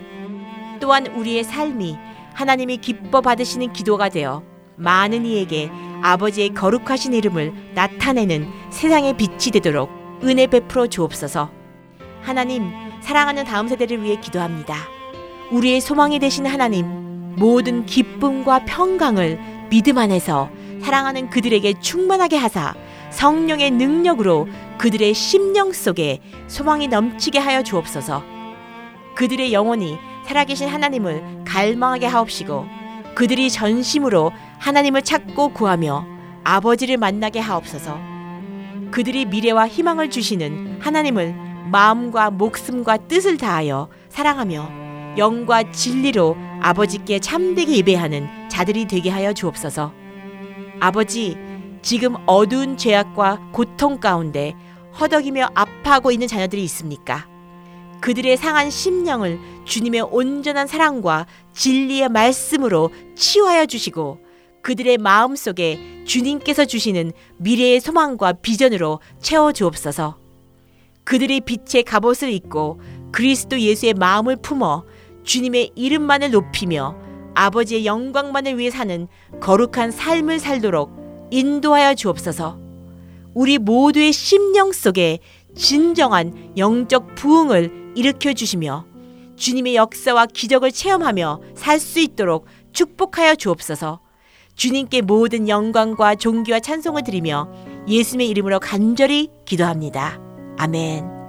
또한 0.81 1.07
우리의 1.07 1.45
삶이 1.45 1.97
하나님이 2.35 2.79
기뻐 2.79 3.21
받으시는 3.21 3.73
기도가 3.73 4.09
되어 4.09 4.43
많은 4.75 5.27
이에게 5.27 5.71
아버지의 6.03 6.55
거룩하신 6.55 7.15
이름을 7.15 7.53
나타내는 7.75 8.49
세상의 8.71 9.17
빛이 9.17 9.53
되도록 9.53 10.02
은혜 10.25 10.47
베풀어 10.47 10.87
주옵소서. 10.87 11.51
하나님, 12.21 12.71
사랑하는 13.01 13.45
다음 13.45 13.67
세대를 13.69 14.03
위해 14.03 14.17
기도합니다. 14.17 14.77
우리의 15.51 15.81
소망이 15.81 16.19
되신 16.19 16.47
하나님, 16.47 17.35
모든 17.37 17.85
기쁨과 17.87 18.65
평강을 18.65 19.39
믿음 19.71 19.99
안에서 19.99 20.51
사랑하는 20.83 21.31
그들에게 21.31 21.81
충만하게 21.81 22.37
하사 22.37 22.75
성령의 23.11 23.71
능력으로 23.73 24.49
그들의 24.79 25.15
심령 25.15 25.73
속에 25.73 26.21
소망이 26.47 26.89
넘치게 26.89 27.39
하여 27.39 27.63
주옵소서. 27.63 28.23
그들의 29.15 29.53
영혼이 29.53 29.99
살아계신 30.27 30.69
하나님을 30.69 31.45
갈망하게 31.45 32.07
하옵시고 32.07 32.67
그들이 33.15 33.51
전심으로 33.51 34.33
하나님을 34.59 35.03
찾고 35.03 35.53
구하며 35.53 36.07
아버지를 36.45 36.97
만나게 36.97 37.41
하옵소서. 37.41 38.12
그들이 38.93 39.25
미래와 39.25 39.67
희망을 39.67 40.11
주시는 40.11 40.79
하나님을 40.81 41.35
마음과 41.73 42.31
목숨과 42.31 42.99
뜻을 42.99 43.39
다하여 43.39 43.89
사랑하며 44.11 45.17
영과 45.17 45.73
진리로 45.73 46.37
아버지께 46.61 47.19
참되게 47.19 47.77
예배하는 47.79 48.49
자들이 48.49 48.87
되게 48.87 49.11
하여 49.11 49.33
주옵소서. 49.33 49.93
아버지, 50.79 51.37
지금 51.81 52.15
어두운 52.27 52.77
죄악과 52.77 53.51
고통 53.53 53.99
가운데 53.99 54.55
허덕이며 55.01 55.49
아파하고 55.55 56.13
있는 56.13 56.29
자녀들이 56.29 56.63
있습니까? 56.65 57.27
그들의 58.01 58.37
상한 58.37 58.69
심령을 58.69 59.41
주님의 59.65 60.03
온전한 60.03 60.67
사랑과 60.67 61.27
진리의 61.55 62.09
말씀으로 62.11 62.91
치유하여 63.15 63.67
주시고 63.67 64.19
그들의 64.63 64.99
마음 64.99 65.37
속에 65.37 66.05
주님께서 66.05 66.65
주시는 66.65 67.13
미래의 67.39 67.81
소망과 67.81 68.35
비전으로 68.35 69.01
채워 69.21 69.53
주옵소서. 69.53 70.19
그들이 71.05 71.41
빛의 71.41 71.83
갑옷을 71.85 72.33
입고 72.33 72.81
그리스도 73.11 73.61
예수의 73.61 73.95
마음을 73.95 74.37
품어 74.37 74.85
주님의 75.25 75.73
이름만을 75.75 76.31
높이며 76.31 76.97
아버지의 77.35 77.87
영광만을 77.87 78.59
위해 78.59 78.71
사는 78.71 79.09
거룩한 79.41 79.91
삶을 79.91 80.39
살도록 80.39 81.29
인도하여 81.31 81.95
주옵소서. 81.95 82.59
우리 83.35 83.59
모두의 83.59 84.13
심령 84.13 84.73
속에 84.73 85.19
진정한 85.55 86.53
영적 86.57 87.15
부흥을 87.15 87.93
일으켜 87.95 88.33
주시며 88.33 88.87
주님의 89.37 89.75
역사와 89.75 90.27
기적을 90.27 90.71
체험하며 90.71 91.41
살 91.55 91.81
수 91.81 92.01
있도록 92.01 92.47
축복하여 92.73 93.35
주옵소서. 93.35 94.02
주님께 94.55 95.03
모든 95.03 95.49
영광과 95.49 96.15
존귀와 96.15 96.61
찬송을 96.61 97.03
드리며 97.05 97.49
예수님의 97.89 98.29
이름으로 98.29 98.61
간절히 98.61 99.29
기도합니다. 99.45 100.21
아멘. 100.59 101.22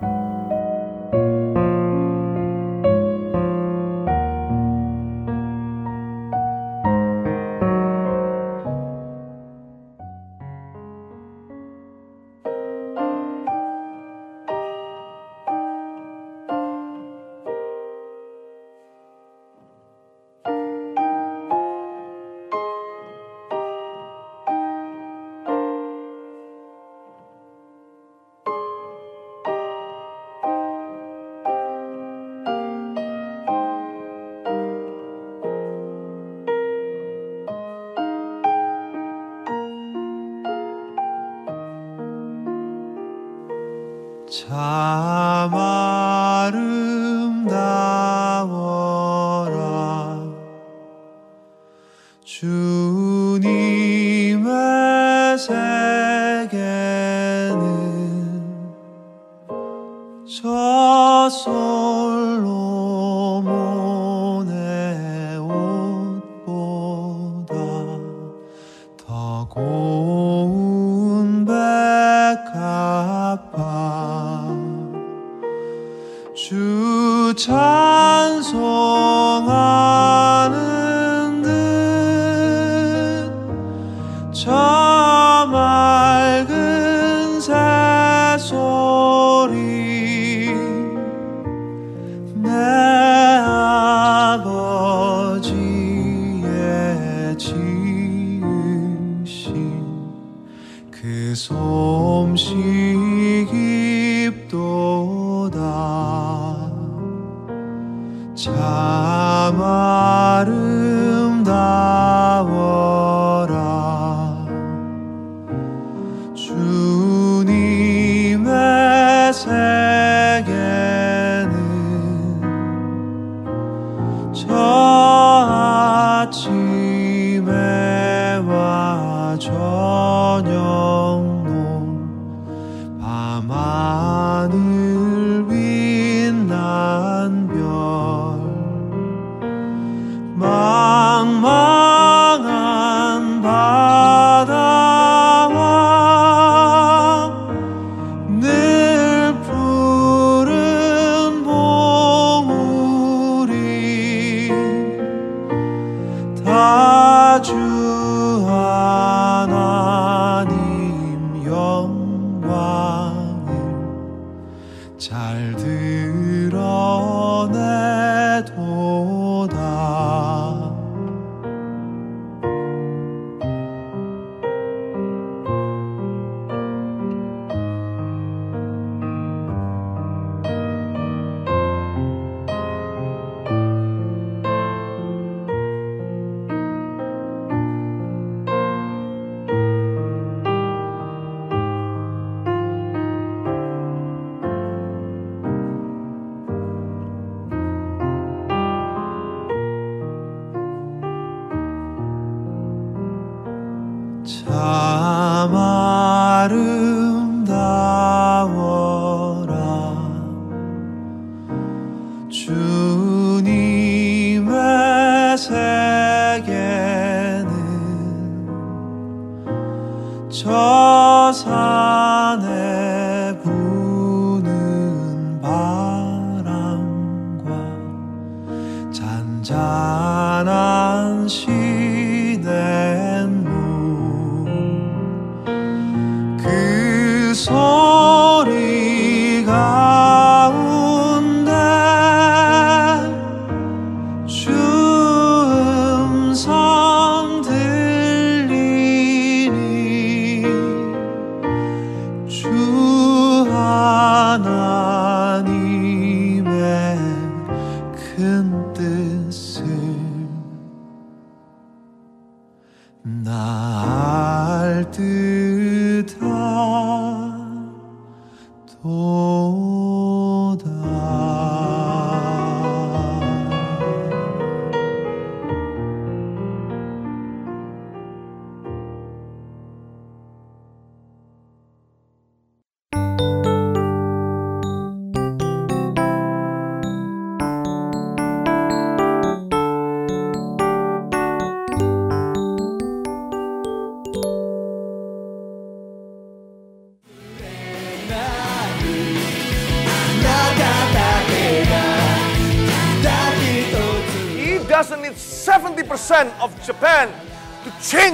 주 77.43 77.51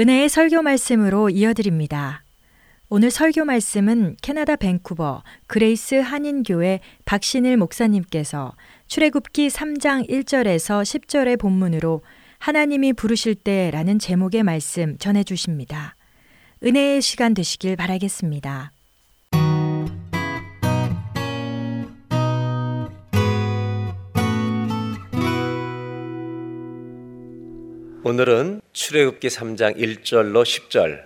은혜의 0.00 0.30
설교 0.30 0.62
말씀으로 0.62 1.28
이어드립니다. 1.28 2.24
오늘 2.88 3.10
설교 3.10 3.44
말씀은 3.44 4.16
캐나다 4.22 4.56
밴쿠버 4.56 5.22
그레이스 5.46 5.96
한인교회 5.96 6.80
박신일 7.04 7.58
목사님께서 7.58 8.54
출애굽기 8.86 9.48
3장 9.48 10.08
1절에서 10.08 10.82
10절의 10.84 11.38
본문으로 11.38 12.00
하나님이 12.38 12.94
부르실 12.94 13.34
때라는 13.34 13.98
제목의 13.98 14.42
말씀 14.42 14.96
전해 14.96 15.22
주십니다. 15.22 15.96
은혜의 16.64 17.02
시간 17.02 17.34
되시길 17.34 17.76
바라겠습니다. 17.76 18.72
오늘은 28.02 28.62
출애굽기 28.72 29.28
3장 29.28 29.76
1절로 29.76 30.42
10절 30.42 31.04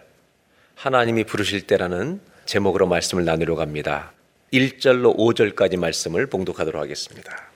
하나님이 0.77 1.25
부르실 1.25 1.67
때라는 1.67 2.21
제목으로 2.45 2.87
말씀을 2.87 3.25
나누려고 3.25 3.63
합니다. 3.63 4.13
1절로 4.53 5.17
5절까지 5.17 5.77
말씀을 5.77 6.29
봉독하도록 6.29 6.81
하겠습니다. 6.81 7.51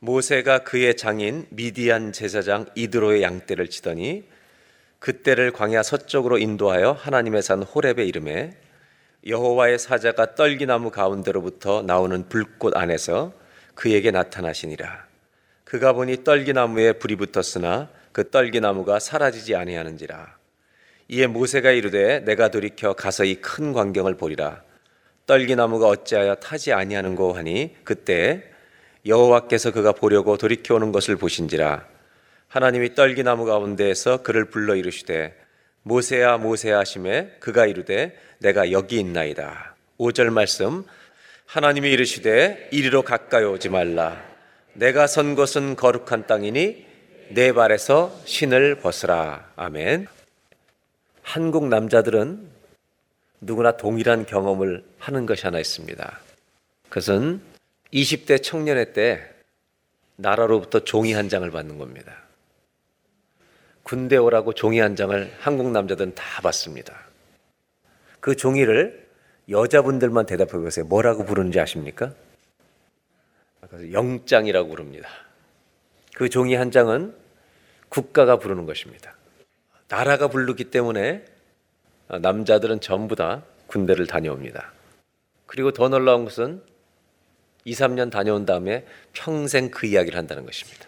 모세가 0.00 0.64
그의 0.64 0.98
장인 0.98 1.46
미디안 1.48 2.12
제사장 2.12 2.66
이드로의 2.74 3.22
양떼를 3.22 3.70
치더니 3.70 4.24
그때를 4.98 5.50
광야 5.50 5.82
서쪽으로 5.82 6.36
인도하여 6.36 6.92
하나님의 6.92 7.40
산 7.40 7.62
호렙에 7.62 8.04
이름에 8.04 8.54
여호와의 9.26 9.78
사자가 9.78 10.34
떨기나무 10.34 10.90
가운데로부터 10.90 11.80
나오는 11.80 12.28
불꽃 12.28 12.76
안에서 12.76 13.32
그에게 13.74 14.10
나타나시니라. 14.10 15.06
그가 15.64 15.94
보니 15.94 16.22
떨기나무에 16.22 16.92
불이 16.92 17.16
붙었으나 17.16 17.88
그 18.16 18.30
떨기나무가 18.30 18.98
사라지지 18.98 19.54
아니하는지라. 19.56 20.38
이에 21.08 21.26
모세가 21.26 21.70
이르되 21.72 22.20
내가 22.20 22.48
돌이켜 22.48 22.94
가서 22.94 23.24
이 23.24 23.42
큰 23.42 23.74
광경을 23.74 24.16
보리라. 24.16 24.62
떨기나무가 25.26 25.88
어찌하여 25.88 26.36
타지 26.36 26.72
아니하는고 26.72 27.34
하니 27.34 27.76
그때 27.84 28.42
여호와께서 29.04 29.70
그가 29.70 29.92
보려고 29.92 30.38
돌이켜 30.38 30.76
오는 30.76 30.92
것을 30.92 31.16
보신지라. 31.16 31.86
하나님이 32.48 32.94
떨기나무 32.94 33.44
가운데에서 33.44 34.22
그를 34.22 34.46
불러 34.46 34.76
이르시되 34.76 35.36
모세야 35.82 36.38
모세야 36.38 36.78
하심에 36.78 37.36
그가 37.38 37.66
이르되 37.66 38.18
내가 38.38 38.72
여기 38.72 38.98
있나이다. 38.98 39.76
5절 39.98 40.30
말씀 40.30 40.84
하나님이 41.44 41.90
이르시되 41.90 42.70
이리로 42.72 43.02
가까이 43.02 43.44
오지 43.44 43.68
말라. 43.68 44.24
내가 44.72 45.06
선 45.06 45.34
곳은 45.34 45.76
거룩한 45.76 46.26
땅이니 46.26 46.86
내 47.30 47.52
발에서 47.52 48.16
신을 48.24 48.76
벗으라. 48.76 49.50
아멘. 49.56 50.06
한국 51.22 51.66
남자들은 51.66 52.48
누구나 53.40 53.76
동일한 53.76 54.26
경험을 54.26 54.84
하는 54.98 55.26
것이 55.26 55.44
하나 55.44 55.58
있습니다. 55.58 56.20
그것은 56.88 57.40
20대 57.92 58.42
청년회 58.42 58.92
때 58.92 59.28
나라로부터 60.16 60.80
종이 60.80 61.12
한 61.12 61.28
장을 61.28 61.48
받는 61.50 61.78
겁니다. 61.78 62.16
군대 63.82 64.16
오라고 64.16 64.52
종이 64.52 64.78
한 64.78 64.96
장을 64.96 65.32
한국 65.40 65.70
남자들은 65.70 66.14
다 66.14 66.40
받습니다. 66.42 67.06
그 68.20 68.34
종이를 68.36 69.06
여자분들만 69.48 70.26
대답해 70.26 70.52
보세요. 70.52 70.84
뭐라고 70.86 71.24
부르는지 71.24 71.60
아십니까? 71.60 72.12
영장이라고 73.92 74.68
부릅니다. 74.68 75.08
그 76.16 76.30
종이 76.30 76.54
한 76.54 76.70
장은 76.70 77.14
국가가 77.90 78.38
부르는 78.38 78.64
것입니다. 78.64 79.14
나라가 79.88 80.28
부르기 80.28 80.64
때문에 80.70 81.22
남자들은 82.08 82.80
전부 82.80 83.16
다 83.16 83.42
군대를 83.66 84.06
다녀옵니다. 84.06 84.72
그리고 85.44 85.72
더 85.72 85.90
놀라운 85.90 86.24
것은 86.24 86.62
2, 87.66 87.74
3년 87.74 88.10
다녀온 88.10 88.46
다음에 88.46 88.86
평생 89.12 89.70
그 89.70 89.86
이야기를 89.86 90.18
한다는 90.18 90.46
것입니다. 90.46 90.86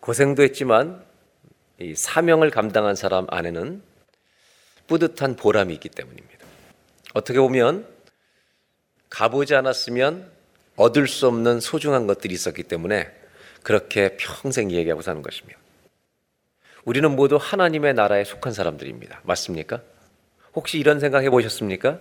고생도 0.00 0.42
했지만 0.42 1.02
이 1.80 1.94
사명을 1.94 2.50
감당한 2.50 2.94
사람 2.94 3.24
안에는 3.30 3.82
뿌듯한 4.86 5.36
보람이 5.36 5.72
있기 5.72 5.88
때문입니다. 5.88 6.46
어떻게 7.14 7.38
보면 7.38 7.88
가보지 9.08 9.54
않았으면 9.54 10.37
얻을 10.78 11.08
수 11.08 11.26
없는 11.26 11.58
소중한 11.58 12.06
것들이 12.06 12.32
있었기 12.32 12.62
때문에 12.62 13.10
그렇게 13.64 14.16
평생 14.16 14.70
얘기하고 14.70 15.02
사는 15.02 15.20
것이며 15.22 15.50
우리는 16.84 17.14
모두 17.14 17.36
하나님의 17.36 17.94
나라에 17.94 18.24
속한 18.24 18.52
사람들입니다. 18.52 19.20
맞습니까? 19.24 19.82
혹시 20.54 20.78
이런 20.78 21.00
생각 21.00 21.24
해 21.24 21.30
보셨습니까? 21.30 21.98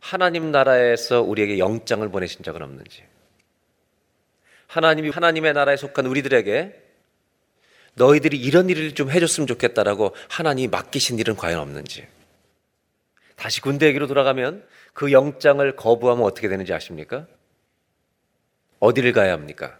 하나님 0.00 0.50
나라에서 0.50 1.20
우리에게 1.20 1.58
영장을 1.58 2.08
보내신 2.08 2.42
적은 2.42 2.62
없는지 2.62 3.04
하나님이 4.66 5.10
하나님의 5.10 5.52
나라에 5.52 5.76
속한 5.76 6.06
우리들에게 6.06 6.74
너희들이 7.94 8.40
이런 8.40 8.70
일을 8.70 8.94
좀 8.94 9.10
해줬으면 9.10 9.46
좋겠다라고 9.46 10.14
하나님이 10.30 10.68
맡기신 10.68 11.18
일은 11.18 11.36
과연 11.36 11.58
없는지 11.60 12.06
다시 13.36 13.60
군대 13.60 13.86
얘기로 13.86 14.06
돌아가면 14.06 14.66
그 14.94 15.12
영장을 15.12 15.76
거부하면 15.76 16.24
어떻게 16.24 16.48
되는지 16.48 16.72
아십니까? 16.72 17.26
어디를 18.80 19.12
가야 19.12 19.32
합니까? 19.32 19.78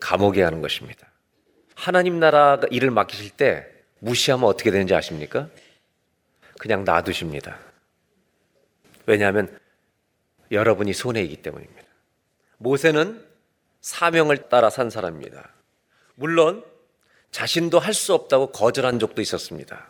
감옥에 0.00 0.42
가는 0.42 0.60
것입니다. 0.60 1.08
하나님 1.74 2.18
나라가 2.20 2.66
일을 2.70 2.90
맡기실 2.90 3.30
때 3.30 3.66
무시하면 4.00 4.46
어떻게 4.48 4.70
되는지 4.70 4.94
아십니까? 4.94 5.48
그냥 6.58 6.84
놔두십니다. 6.84 7.58
왜냐하면 9.06 9.58
여러분이 10.50 10.92
손해이기 10.92 11.36
때문입니다. 11.42 11.82
모세는 12.58 13.24
사명을 13.80 14.48
따라 14.48 14.70
산 14.70 14.90
사람입니다. 14.90 15.50
물론 16.16 16.64
자신도 17.30 17.78
할 17.78 17.94
수 17.94 18.14
없다고 18.14 18.50
거절한 18.52 18.98
적도 18.98 19.20
있었습니다. 19.22 19.86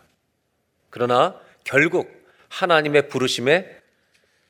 그러나 0.90 1.40
결국 1.64 2.10
하나님의 2.48 3.08
부르심에 3.08 3.80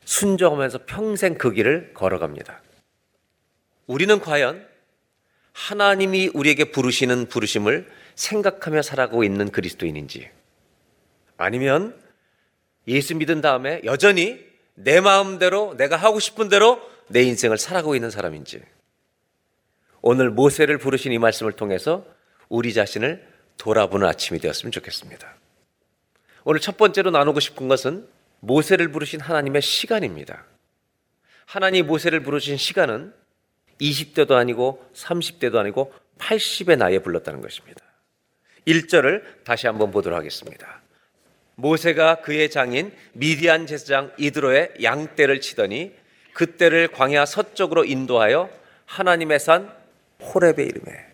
순종하면서 0.05 0.87
평생 0.87 1.37
그 1.37 1.53
길을 1.53 1.93
걸어갑니다. 1.95 2.61
우리는 3.89 4.21
과연 4.21 4.65
하나님이 5.53 6.31
우리에게 6.35 6.71
부르시는 6.71 7.27
부르심을 7.27 7.91
생각하며 8.15 8.83
살아가고 8.83 9.25
있는 9.25 9.51
그리스도인인지 9.51 10.31
아니면 11.37 12.01
예수 12.87 13.17
믿은 13.17 13.41
다음에 13.41 13.81
여전히 13.85 14.47
내 14.75 15.01
마음대로 15.01 15.75
내가 15.77 15.97
하고 15.97 16.21
싶은 16.21 16.49
대로 16.49 16.81
내 17.09 17.23
인생을 17.23 17.59
살아가고 17.59 17.95
있는 17.97 18.11
사람인지 18.11 18.63
오늘 20.03 20.31
모세를 20.31 20.79
부르신 20.79 21.11
이 21.13 21.19
말씀을 21.19 21.53
통해서 21.53 22.05
우리 22.49 22.73
자신을 22.75 23.27
돌아보는 23.57 24.07
아침이 24.07 24.39
되었으면 24.39 24.71
좋겠습니다. 24.71 25.35
오늘 26.45 26.61
첫 26.61 26.77
번째로 26.77 27.11
나누고 27.11 27.41
싶은 27.41 27.69
것은 27.69 28.07
모세를 28.41 28.93
부르신 28.93 29.21
하나님의 29.21 29.63
시간입니다. 29.63 30.45
하나님 31.47 31.87
모세를 31.87 32.23
부르신 32.23 32.57
시간은 32.59 33.13
20대도 33.81 34.33
아니고 34.33 34.85
30대도 34.95 35.57
아니고 35.57 35.93
80의 36.19 36.77
나이에 36.77 36.99
불렀다는 37.01 37.41
것입니다. 37.41 37.83
1절을 38.67 39.45
다시 39.45 39.67
한번 39.67 39.91
보도록 39.91 40.19
하겠습니다. 40.19 40.83
모세가 41.55 42.21
그의 42.21 42.51
장인 42.51 42.93
미디안 43.15 43.67
제사장 43.67 44.13
이드로의 44.19 44.75
양떼를 44.83 45.41
치더니 45.41 45.93
그때를 46.33 46.89
광야 46.89 47.27
서쪽으로 47.27 47.85
인도하여 47.85 48.49
하나님의 48.87 49.41
산 49.41 49.73
호렙의 50.21 50.67
이름에 50.67 51.09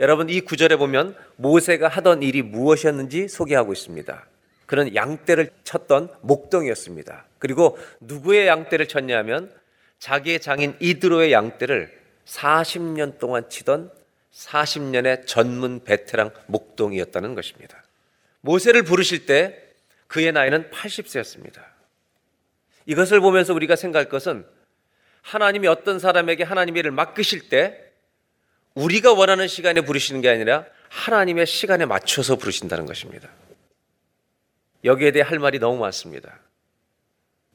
여러분 0.00 0.28
이 0.28 0.40
구절에 0.40 0.76
보면 0.76 1.16
모세가 1.36 1.88
하던 1.88 2.22
일이 2.22 2.42
무엇이었는지 2.42 3.28
소개하고 3.28 3.72
있습니다. 3.72 4.26
그는 4.66 4.94
양떼를 4.94 5.50
쳤던 5.64 6.08
목동이었습니다. 6.22 7.26
그리고 7.38 7.76
누구의 8.00 8.46
양떼를 8.46 8.88
쳤냐면 8.88 9.52
자기의 10.02 10.40
장인 10.40 10.76
이드로의 10.80 11.30
양떼를 11.30 11.96
40년 12.24 13.20
동안 13.20 13.48
치던 13.48 13.92
40년의 14.32 15.28
전문 15.28 15.84
베테랑 15.84 16.32
목동이었다는 16.46 17.36
것입니다. 17.36 17.84
모세를 18.40 18.82
부르실 18.82 19.26
때 19.26 19.56
그의 20.08 20.32
나이는 20.32 20.70
80세였습니다. 20.70 21.62
이것을 22.86 23.20
보면서 23.20 23.54
우리가 23.54 23.76
생각할 23.76 24.08
것은 24.08 24.44
하나님이 25.20 25.68
어떤 25.68 26.00
사람에게 26.00 26.42
하나님의 26.42 26.80
일을 26.80 26.90
맡기실 26.90 27.48
때 27.48 27.92
우리가 28.74 29.12
원하는 29.12 29.46
시간에 29.46 29.82
부르시는 29.82 30.20
게 30.20 30.28
아니라 30.28 30.66
하나님의 30.88 31.46
시간에 31.46 31.84
맞춰서 31.84 32.34
부르신다는 32.34 32.86
것입니다. 32.86 33.28
여기에 34.82 35.12
대해 35.12 35.22
할 35.22 35.38
말이 35.38 35.60
너무 35.60 35.78
많습니다. 35.78 36.40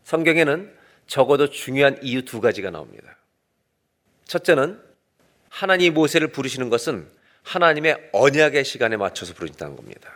성경에는 0.06 0.77
적어도 1.08 1.50
중요한 1.50 1.98
이유 2.04 2.24
두 2.26 2.42
가지가 2.42 2.70
나옵니다. 2.70 3.18
첫째는 4.26 4.82
하나님 5.50 5.94
모세를 5.94 6.28
부르시는 6.30 6.70
것은 6.70 7.08
하나님의 7.44 8.10
언약의 8.12 8.66
시간에 8.66 8.98
맞춰서 8.98 9.34
부르신다는 9.34 9.76
겁니다. 9.78 10.12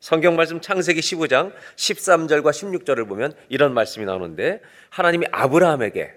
성경 0.00 0.36
말씀 0.36 0.60
창세기 0.60 1.00
15장 1.00 1.52
13절과 1.74 2.50
16절을 2.52 3.08
보면 3.08 3.34
이런 3.48 3.74
말씀이 3.74 4.06
나오는데 4.06 4.60
하나님이 4.90 5.26
아브라함에게 5.32 6.14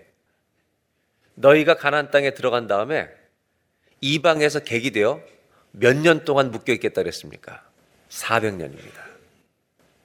너희가 1.33 1.75
가나안 1.75 2.11
땅에 2.11 2.35
들어간 2.35 2.67
다음에 2.67 3.09
이방에서 4.01 4.59
객이 4.59 4.91
되어 4.91 5.21
몇 5.71 5.95
년 5.95 6.25
동안 6.25 6.51
묶여 6.51 6.73
있겠다 6.73 7.01
그랬습니까? 7.01 7.63
400년입니다. 8.09 9.01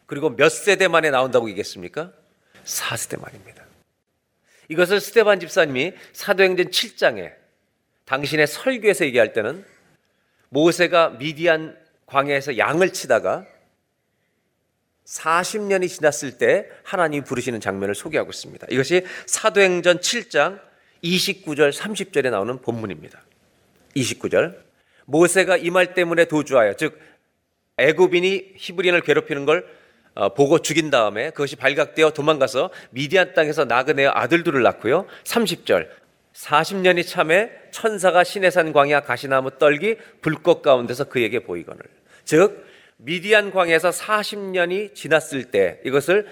그리고 0.07 0.31
몇 0.31 0.49
세대 0.49 0.89
만에 0.89 1.11
나온다고 1.11 1.51
얘기했습니까? 1.51 2.13
4세대 2.67 3.21
만입니다. 3.21 3.65
이것을 4.69 5.01
스테반 5.01 5.41
집사님이 5.41 5.95
사도행전 6.13 6.67
7장에 6.67 7.33
당신의 8.05 8.47
설교에서 8.47 9.05
얘기할 9.07 9.33
때는 9.33 9.65
모세가 10.49 11.11
미디안 11.11 11.77
광야에서 12.07 12.59
양을 12.59 12.93
치다가 12.93 13.47
40년이 15.05 15.89
지났을 15.89 16.39
때 16.39 16.69
하나님이 16.83 17.25
부르시는 17.25 17.61
장면을 17.61 17.95
소개하고 17.95 18.31
있습니다. 18.31 18.67
이것이 18.71 19.07
사도행전 19.27 19.99
7장 19.99 20.61
29절 21.05 21.73
30절에 21.73 22.31
나오는 22.31 22.61
본문입니다. 22.61 23.23
29절 23.95 24.57
모세가 25.05 25.57
이 25.57 25.71
말 25.71 25.95
때문에 25.95 26.25
도주하여 26.25 26.75
즉 26.75 27.01
애굽인이 27.79 28.55
히브리인을 28.57 29.03
괴롭히는 29.03 29.45
걸 29.45 29.61
어, 29.61 29.69
보고 30.35 30.61
죽인 30.61 30.91
다음에 30.91 31.31
그것이 31.31 31.57
발각되어 31.57 32.11
도망가서 32.11 32.71
미디안 32.91 33.35
땅에서 33.35 33.65
나그네어 33.65 34.11
아들들을 34.15 34.63
낳고요. 34.63 35.07
30절 35.25 35.89
40년이 36.33 37.07
참에 37.07 37.51
천사가 37.71 38.25
시내산 38.25 38.73
광야 38.73 39.01
가시나무 39.01 39.59
떨기 39.59 39.97
불꽃 40.21 40.63
가운데서 40.63 41.05
그에게 41.05 41.41
보이거늘 41.41 41.83
즉 42.25 42.67
미디안 42.99 43.51
광야에서 43.51 43.91
40년이 43.91 44.95
지났을 44.95 45.45
때 45.45 45.81
이것을 45.85 46.27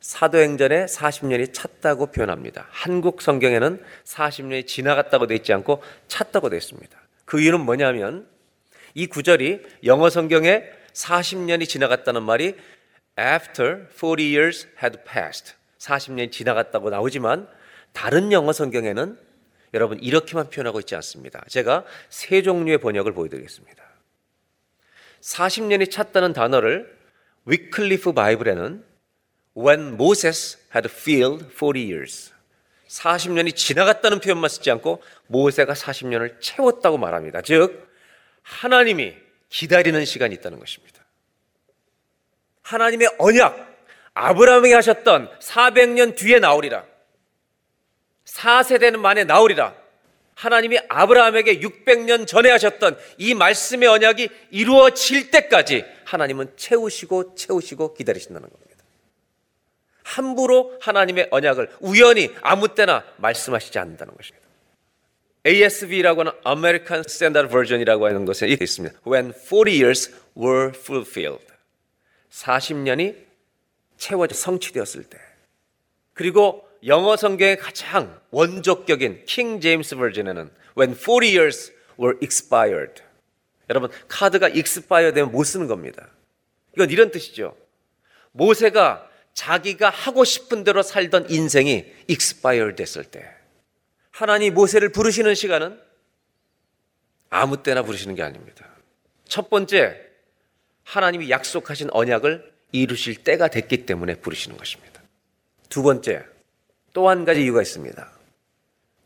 사도행전에 0.00 0.86
40년이 0.86 1.52
찼다고 1.52 2.06
표현합니다. 2.06 2.66
한국 2.70 3.22
성경에는 3.22 3.82
40년이 4.04 4.66
지나갔다고 4.66 5.26
되어 5.26 5.36
있지 5.36 5.52
않고 5.52 5.82
찼다고 6.06 6.48
되어 6.48 6.58
있습니다. 6.58 6.98
그 7.24 7.40
이유는 7.40 7.60
뭐냐면 7.60 8.26
이 8.94 9.06
구절이 9.06 9.62
영어 9.84 10.08
성경에 10.08 10.64
40년이 10.92 11.68
지나갔다는 11.68 12.22
말이 12.22 12.56
after 13.18 13.86
40 13.90 14.22
years 14.22 14.66
had 14.82 14.98
passed 15.04 15.54
40년이 15.78 16.32
지나갔다고 16.32 16.90
나오지만 16.90 17.48
다른 17.92 18.32
영어 18.32 18.52
성경에는 18.52 19.18
여러분 19.74 19.98
이렇게만 20.00 20.50
표현하고 20.50 20.80
있지 20.80 20.94
않습니다. 20.96 21.44
제가 21.48 21.84
세 22.08 22.42
종류의 22.42 22.78
번역을 22.78 23.12
보여드리겠습니다. 23.12 23.82
40년이 25.20 25.90
찼다는 25.90 26.32
단어를 26.32 26.94
위클리프 27.46 28.12
바이블에는 28.12 28.84
When 29.56 29.94
Moses 29.94 30.58
had 30.74 30.88
filled 30.90 31.46
40 31.50 31.92
years 31.92 32.32
40년이 32.88 33.56
지나갔다는 33.56 34.20
표현만 34.20 34.48
쓰지 34.48 34.70
않고 34.70 35.02
모세가 35.26 35.72
40년을 35.72 36.40
채웠다고 36.40 36.98
말합니다. 36.98 37.42
즉 37.42 37.90
하나님이 38.42 39.14
기다리는 39.48 40.04
시간이 40.04 40.34
있다는 40.36 40.58
것입니다. 40.60 40.95
하나님의 42.66 43.08
언약 43.18 43.64
아브라함에게 44.14 44.74
하셨던 44.74 45.30
400년 45.38 46.16
뒤에 46.16 46.40
나오리라. 46.40 46.84
4세대는 48.24 48.96
만에 48.96 49.24
나오리라. 49.24 49.74
하나님이 50.34 50.78
아브라함에게 50.88 51.60
600년 51.60 52.26
전에 52.26 52.50
하셨던 52.50 52.98
이 53.18 53.34
말씀의 53.34 53.88
언약이 53.88 54.28
이루어질 54.50 55.30
때까지 55.30 55.84
하나님은 56.04 56.54
채우시고 56.56 57.36
채우시고 57.36 57.94
기다리신다는 57.94 58.48
겁니다. 58.48 58.84
함부로 60.02 60.76
하나님의 60.80 61.28
언약을 61.30 61.70
우연히 61.80 62.34
아무 62.42 62.74
때나 62.74 63.04
말씀하시지 63.18 63.78
않는다는 63.78 64.14
것입니다. 64.14 64.46
ASV라고 65.46 66.20
하는 66.20 66.32
American 66.44 67.04
Standard 67.06 67.50
Version이라고 67.50 68.06
하는 68.06 68.24
것에 68.24 68.48
있습니다. 68.48 68.98
When 69.06 69.32
40 69.32 69.82
years 69.82 70.12
were 70.36 70.72
fulfilled. 70.74 71.55
40년이 72.36 73.16
채워져 73.96 74.34
성취되었을 74.34 75.04
때. 75.04 75.18
그리고 76.12 76.68
영어 76.84 77.16
성경의 77.16 77.58
가장 77.58 78.20
원조격인 78.30 79.24
킹 79.24 79.60
제임스 79.60 79.96
버전에는 79.96 80.50
when 80.78 80.94
40 80.94 81.36
years 81.36 81.72
were 81.98 82.18
expired. 82.22 83.02
여러분 83.70 83.90
카드가 84.08 84.48
expire 84.48 85.12
되면 85.12 85.32
못 85.32 85.44
쓰는 85.44 85.66
겁니다. 85.66 86.08
이건 86.74 86.90
이런 86.90 87.10
뜻이죠. 87.10 87.56
모세가 88.32 89.10
자기가 89.32 89.88
하고 89.88 90.24
싶은 90.24 90.64
대로 90.64 90.82
살던 90.82 91.30
인생이 91.30 91.84
expire 92.08 92.74
됐을 92.74 93.04
때 93.04 93.26
하나님 94.10 94.54
모세를 94.54 94.92
부르시는 94.92 95.34
시간은 95.34 95.80
아무 97.30 97.62
때나 97.62 97.82
부르시는 97.82 98.14
게 98.14 98.22
아닙니다. 98.22 98.66
첫 99.24 99.50
번째 99.50 100.05
하나님이 100.86 101.30
약속하신 101.30 101.88
언약을 101.92 102.52
이루실 102.72 103.16
때가 103.24 103.48
됐기 103.48 103.86
때문에 103.86 104.14
부르시는 104.16 104.56
것입니다. 104.56 105.02
두 105.68 105.82
번째 105.82 106.24
또 106.92 107.08
한 107.08 107.24
가지 107.24 107.42
이유가 107.42 107.60
있습니다. 107.60 108.10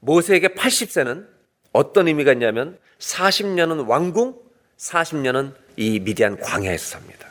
모세에게 0.01 0.49
80세는 0.49 1.27
어떤 1.73 2.07
의미가 2.09 2.33
있냐면 2.35 2.79
40년은 2.99 3.89
왕궁, 3.89 4.39
40년은 4.77 5.55
이 5.77 5.99
미디안 6.01 6.39
광야에서 6.39 6.99
삽니다. 6.99 7.29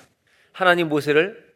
하나님 0.51 0.89
모세를 0.89 1.53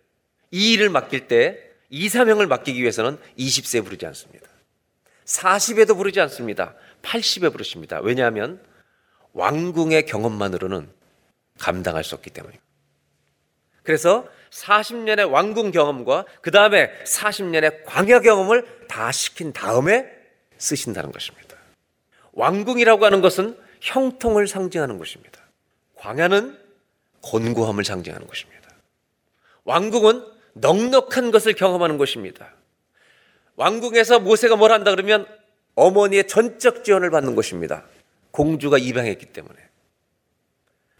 이 0.52 0.74
일을 0.74 0.90
맡길 0.90 1.28
때 1.28 1.74
이 1.94 2.10
사명을 2.10 2.48
맡기기 2.48 2.82
위해서는 2.82 3.20
20세에 3.38 3.84
부르지 3.84 4.08
않습니다. 4.08 4.48
40에도 5.26 5.96
부르지 5.96 6.20
않습니다. 6.22 6.74
80에 7.04 7.52
부르십니다. 7.52 8.00
왜냐하면 8.00 8.60
왕궁의 9.34 10.08
경험만으로는 10.08 10.90
감당할 11.60 12.04
수 12.04 12.16
없기 12.16 12.32
때문입니다. 12.32 12.64
그래서 13.84 14.28
40년의 14.50 15.30
왕궁 15.32 15.72
경험과 15.72 16.26
그 16.42 16.52
다음에 16.52 16.92
40년의 17.04 17.84
광야 17.86 18.20
경험을 18.22 18.66
다 18.88 19.12
시킨 19.12 19.52
다음에 19.52 20.10
쓰신다는 20.58 21.12
것입니다. 21.12 21.58
왕궁이라고 22.34 23.06
하는 23.06 23.22
것은 23.22 23.58
형통을 23.82 24.48
상징하는 24.48 24.98
것입니다. 24.98 25.40
광야는 25.96 26.58
곤고함을 27.22 27.84
상징하는 27.84 28.28
것입니다. 28.28 28.70
왕궁은 29.66 30.26
넉넉한 30.54 31.32
것을 31.32 31.54
경험하는 31.54 31.98
것입니다. 31.98 32.54
왕궁에서 33.56 34.20
모세가 34.20 34.56
뭘 34.56 34.72
한다 34.72 34.92
그러면 34.92 35.28
어머니의 35.76 36.28
전적 36.28 36.84
지원을 36.84 37.10
받는 37.10 37.36
것입니다. 37.36 37.86
공주가 38.32 38.78
입양했기 38.78 39.28
때문에. 39.28 39.56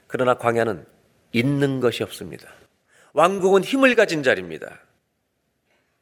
그러나 0.08 0.36
광야는 0.36 0.86
있는 1.32 1.80
것이 1.80 2.04
없습니다. 2.04 2.50
왕궁은 3.14 3.64
힘을 3.64 3.96
가진 3.96 4.24
자리입니다. 4.24 4.80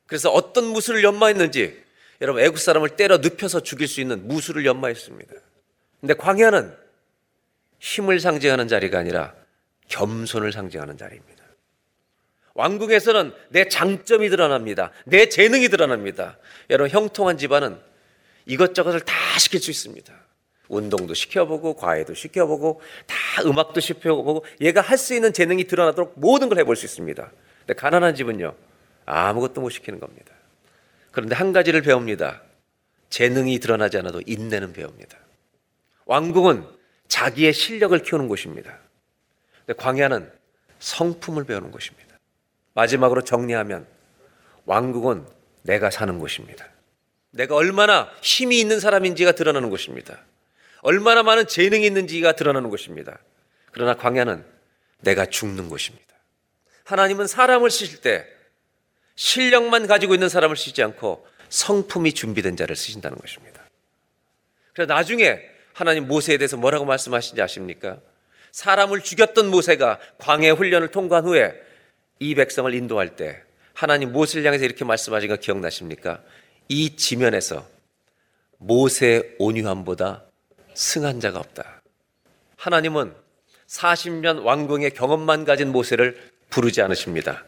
그래서 0.08 0.30
어떤 0.30 0.66
무술을 0.66 1.04
연마했는지 1.04 1.82
여러분 2.22 2.44
애국 2.44 2.60
사람을 2.60 2.90
때려 2.98 3.18
눕혀서 3.18 3.62
죽일 3.62 3.88
수 3.88 4.02
있는 4.02 4.28
무술을 4.28 4.66
연마했습니다. 4.66 5.34
근데 6.00 6.14
광야는 6.14 6.76
힘을 7.80 8.20
상징하는 8.20 8.68
자리가 8.68 9.00
아니라 9.00 9.34
겸손을 9.88 10.52
상징하는 10.52 10.98
자리입니다. 10.98 11.42
왕궁에서는 12.54 13.34
내 13.50 13.68
장점이 13.68 14.30
드러납니다. 14.30 14.92
내 15.06 15.30
재능이 15.30 15.70
드러납니다. 15.70 16.38
여러분 16.70 16.90
형통한 16.90 17.38
집안은 17.38 17.80
이것저것을 18.46 19.02
다 19.02 19.14
시킬 19.40 19.62
수 19.62 19.72
있습니다. 19.72 20.14
운동도 20.72 21.14
시켜보고 21.14 21.76
과외도 21.76 22.14
시켜보고 22.14 22.82
다 23.06 23.16
음악도 23.46 23.80
시켜보고 23.82 24.46
얘가 24.62 24.82
할 24.82 24.98
수 24.98 25.14
있는 25.14 25.34
재능이 25.34 25.66
드러나도록 25.66 26.14
모든 26.16 26.48
걸 26.48 26.60
해볼 26.60 26.76
수 26.76 26.86
있습니다. 26.86 27.32
근데 27.60 27.74
가난한 27.74 28.16
집은요 28.16 28.56
아무것도 29.06 29.62
못 29.62 29.70
시키는 29.70 30.00
겁니다. 30.00 30.34
그런데 31.12 31.36
한 31.36 31.52
가지를 31.52 31.82
배웁니다. 31.82 32.42
재능이 33.10 33.60
드러나지 33.60 33.98
않아도 33.98 34.22
인내는 34.26 34.74
배웁니다. 34.74 35.18
왕궁은 36.06 36.66
자기의 37.08 37.52
실력을 37.54 37.98
키우는 38.00 38.28
곳입니다. 38.30 38.78
근데 39.66 39.78
광야는 39.78 40.32
성품을 40.80 41.44
배우는 41.44 41.72
곳입니다. 41.72 42.18
마지막으로 42.74 43.24
정리하면 43.24 43.86
왕국은 44.66 45.26
내가 45.64 45.90
사는 45.90 46.18
곳입니다. 46.20 46.66
내가 47.32 47.56
얼마나 47.56 48.10
힘이 48.22 48.60
있는 48.60 48.80
사람인지가 48.80 49.34
드러나는 49.34 49.70
곳입니다. 49.70 50.20
얼마나 50.82 51.24
많은 51.24 51.48
재능이 51.48 51.86
있는지가 51.86 52.34
드러나는 52.34 52.70
곳입니다. 52.70 53.20
그러나 53.72 53.96
광야는 53.96 54.44
내가 55.02 55.26
죽는 55.26 55.70
곳입니다. 55.70 56.08
하나님은 56.86 57.28
사람을 57.28 57.70
쓰실 57.70 58.02
때 58.02 58.26
실력만 59.16 59.88
가지고 59.88 60.14
있는 60.14 60.30
사람을 60.30 60.58
쓰지 60.58 60.82
않고 60.84 61.26
성품이 61.50 62.14
준비된 62.14 62.56
자를 62.56 62.76
쓰신다는 62.76 63.18
것입니다. 63.18 63.62
그래서 64.74 64.94
나중에 64.94 65.40
하나님 65.74 66.08
모세에 66.08 66.38
대해서 66.38 66.58
뭐라고 66.58 66.86
말씀하신지 66.86 67.42
아십니까? 67.42 68.00
사람을 68.52 69.02
죽였던 69.02 69.50
모세가 69.50 70.00
광해 70.18 70.50
훈련을 70.52 70.90
통과한 70.90 71.26
후에 71.26 71.54
이 72.20 72.36
백성을 72.36 72.74
인도할 72.74 73.16
때 73.16 73.42
하나님 73.74 74.12
모세를 74.12 74.46
향해서 74.46 74.66
이렇게 74.66 74.86
말씀하신 74.86 75.30
거 75.30 75.36
기억나십니까? 75.38 76.22
이 76.68 76.96
지면에서 76.96 77.68
모세 78.58 79.36
온유함보다 79.40 80.26
승한 80.74 81.20
자가 81.20 81.40
없다. 81.40 81.82
하나님은 82.58 83.14
40년 83.68 84.44
왕궁의 84.44 84.92
경험만 84.92 85.46
가진 85.46 85.72
모세를 85.72 86.32
부르지 86.50 86.82
않으십니다. 86.82 87.46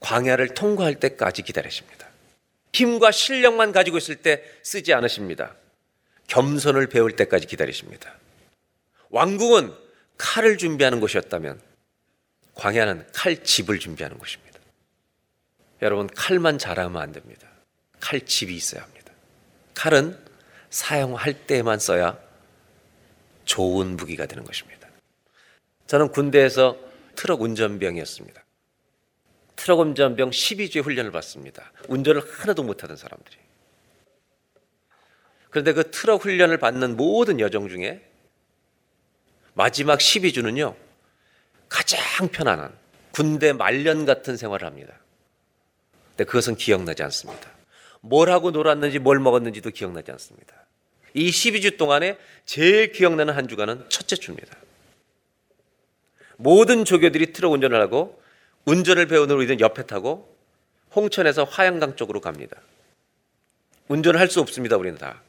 광야를 0.00 0.54
통과할 0.54 0.96
때까지 0.96 1.42
기다리십니다. 1.42 2.08
힘과 2.72 3.12
실력만 3.12 3.72
가지고 3.72 3.98
있을 3.98 4.16
때 4.16 4.42
쓰지 4.62 4.92
않으십니다. 4.92 5.54
겸손을 6.26 6.88
배울 6.88 7.14
때까지 7.14 7.46
기다리십니다. 7.46 8.14
왕궁은 9.10 9.72
칼을 10.18 10.58
준비하는 10.58 11.00
곳이었다면 11.00 11.60
광야는 12.54 13.06
칼집을 13.12 13.78
준비하는 13.78 14.18
곳입니다. 14.18 14.58
여러분 15.82 16.06
칼만 16.06 16.58
잘하면 16.58 17.00
안 17.00 17.12
됩니다. 17.12 17.48
칼집이 18.00 18.54
있어야 18.54 18.82
합니다. 18.82 19.12
칼은 19.74 20.18
사용할 20.70 21.46
때만 21.46 21.78
써야 21.78 22.18
좋은 23.44 23.96
무기가 23.96 24.26
되는 24.26 24.44
것입니다. 24.44 24.88
저는 25.86 26.10
군대에서 26.12 26.76
트럭 27.14 27.42
운전병이었습니다. 27.42 28.42
트럭 29.56 29.80
운전병 29.80 30.30
12주의 30.30 30.82
훈련을 30.82 31.10
받습니다. 31.12 31.72
운전을 31.88 32.22
하나도 32.26 32.62
못하던 32.62 32.96
사람들이. 32.96 33.36
그런데 35.50 35.72
그 35.72 35.90
트럭 35.90 36.24
훈련을 36.24 36.56
받는 36.56 36.96
모든 36.96 37.38
여정 37.38 37.68
중에 37.68 38.02
마지막 39.54 39.98
12주는요, 39.98 40.74
가장 41.68 42.28
편안한 42.28 42.76
군대 43.12 43.52
말년 43.52 44.06
같은 44.06 44.36
생활을 44.36 44.66
합니다. 44.66 44.94
근데 46.10 46.24
그것은 46.24 46.56
기억나지 46.56 47.02
않습니다. 47.02 47.50
뭘 48.00 48.30
하고 48.30 48.50
놀았는지 48.50 48.98
뭘 48.98 49.20
먹었는지도 49.20 49.70
기억나지 49.70 50.10
않습니다. 50.12 50.61
이 51.14 51.30
12주 51.30 51.76
동안에 51.76 52.18
제일 52.44 52.92
기억나는 52.92 53.34
한 53.34 53.48
주간은 53.48 53.88
첫째 53.88 54.16
주입니다. 54.16 54.56
모든 56.36 56.84
조교들이 56.84 57.32
트럭 57.32 57.52
운전을 57.52 57.80
하고 57.80 58.20
운전을 58.64 59.06
배우는 59.06 59.34
우리들은 59.36 59.60
옆에 59.60 59.86
타고 59.86 60.36
홍천에서 60.94 61.44
화양강 61.44 61.96
쪽으로 61.96 62.20
갑니다. 62.20 62.56
운전을 63.88 64.18
할 64.18 64.28
수 64.28 64.40
없습니다, 64.40 64.76
우리는 64.76 64.98
다. 64.98 65.22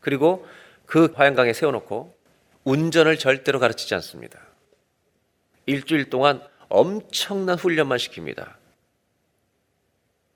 그리고 0.00 0.46
그 0.86 1.12
화양강에 1.14 1.52
세워놓고 1.52 2.16
운전을 2.64 3.18
절대로 3.18 3.58
가르치지 3.58 3.94
않습니다. 3.96 4.40
일주일 5.66 6.08
동안 6.08 6.42
엄청난 6.68 7.58
훈련만 7.58 7.98
시킵니다. 7.98 8.54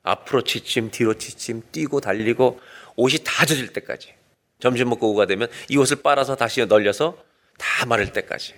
앞으로 0.02 0.42
지침, 0.42 0.90
뒤로 0.90 1.14
지침, 1.14 1.62
뛰고 1.72 2.00
달리고 2.00 2.60
옷이 2.97 3.18
다 3.24 3.45
젖을 3.47 3.72
때까지. 3.72 4.14
점심 4.61 4.88
먹고 4.88 5.09
오후가 5.09 5.26
되면 5.26 5.49
이 5.68 5.76
옷을 5.76 6.03
빨아서 6.03 6.36
다시 6.36 6.64
널려서 6.64 7.22
다 7.59 7.86
마를 7.86 8.12
때까지. 8.12 8.55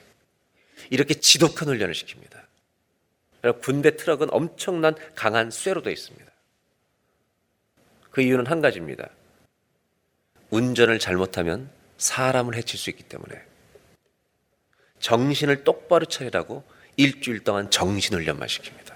이렇게 0.90 1.14
지독한 1.14 1.68
훈련을 1.68 1.94
시킵니다. 1.94 2.44
군대 3.60 3.96
트럭은 3.96 4.28
엄청난 4.30 4.94
강한 5.14 5.50
쇠로 5.50 5.82
되어 5.82 5.92
있습니다. 5.92 6.30
그 8.10 8.22
이유는 8.22 8.46
한 8.46 8.60
가지입니다. 8.60 9.08
운전을 10.50 10.98
잘못하면 10.98 11.70
사람을 11.98 12.54
해칠 12.54 12.78
수 12.78 12.90
있기 12.90 13.02
때문에 13.04 13.42
정신을 15.00 15.64
똑바로 15.64 16.06
차리라고 16.06 16.64
일주일 16.96 17.44
동안 17.44 17.70
정신훈련만 17.70 18.48
시킵니다. 18.48 18.94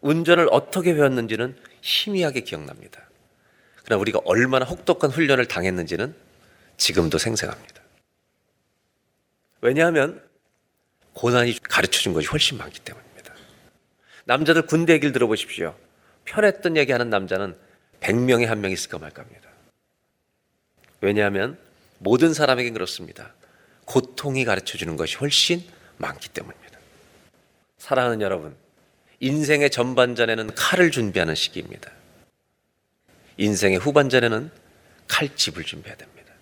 운전을 0.00 0.48
어떻게 0.50 0.94
배웠는지는 0.94 1.56
희미하게 1.80 2.42
기억납니다. 2.42 3.05
그러나 3.86 4.00
우리가 4.00 4.20
얼마나 4.24 4.66
혹독한 4.66 5.10
훈련을 5.10 5.46
당했는지는 5.46 6.14
지금도 6.76 7.18
생생합니다. 7.18 7.82
왜냐하면 9.60 10.22
고난이 11.14 11.60
가르쳐 11.62 12.00
준 12.00 12.12
것이 12.12 12.26
훨씬 12.26 12.58
많기 12.58 12.80
때문입니다. 12.80 13.32
남자들 14.24 14.66
군대 14.66 14.92
얘기를 14.92 15.12
들어보십시오. 15.12 15.74
편했던 16.24 16.76
얘기하는 16.76 17.08
남자는 17.10 17.56
100명에 18.00 18.46
한 18.46 18.60
명 18.60 18.72
있을까 18.72 18.98
말까 18.98 19.22
합니다. 19.22 19.48
왜냐하면 21.00 21.56
모든 21.98 22.34
사람에게 22.34 22.70
그렇습니다. 22.70 23.34
고통이 23.84 24.44
가르쳐 24.44 24.76
주는 24.76 24.96
것이 24.96 25.16
훨씬 25.16 25.62
많기 25.96 26.28
때문입니다. 26.28 26.78
사랑하는 27.78 28.20
여러분, 28.20 28.56
인생의 29.20 29.70
전반전에는 29.70 30.54
칼을 30.56 30.90
준비하는 30.90 31.36
시기입니다. 31.36 31.92
인생의 33.36 33.78
후반전에는 33.78 34.50
칼집을 35.08 35.64
준비해야 35.64 35.96
됩니다. 35.96 36.32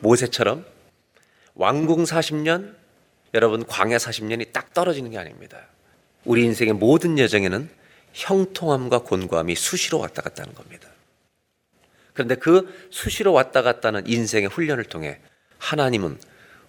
모세처럼 0.00 0.64
왕궁 1.54 2.04
40년, 2.04 2.74
여러분 3.34 3.66
광야 3.66 3.96
40년이 3.96 4.52
딱 4.52 4.72
떨어지는 4.72 5.10
게 5.10 5.18
아닙니다. 5.18 5.66
우리 6.24 6.44
인생의 6.44 6.74
모든 6.74 7.18
여정에는 7.18 7.68
형통함과 8.12 9.00
곤고함이 9.00 9.54
수시로 9.54 9.98
왔다 9.98 10.22
갔다 10.22 10.42
하는 10.42 10.54
겁니다. 10.54 10.88
그런데 12.12 12.34
그 12.34 12.88
수시로 12.90 13.32
왔다 13.32 13.62
갔다 13.62 13.88
하는 13.88 14.06
인생의 14.06 14.48
훈련을 14.48 14.84
통해 14.84 15.18
하나님은 15.58 16.18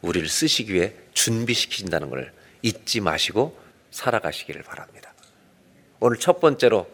우리를 0.02 0.28
쓰시기 0.28 0.74
위해 0.74 0.94
준비시키신다는 1.14 2.10
걸 2.10 2.32
잊지 2.62 3.02
마시고 3.02 3.58
살아가시기를 3.92 4.64
바랍니다. 4.64 5.14
오늘 6.00 6.18
첫 6.18 6.40
번째로 6.40 6.88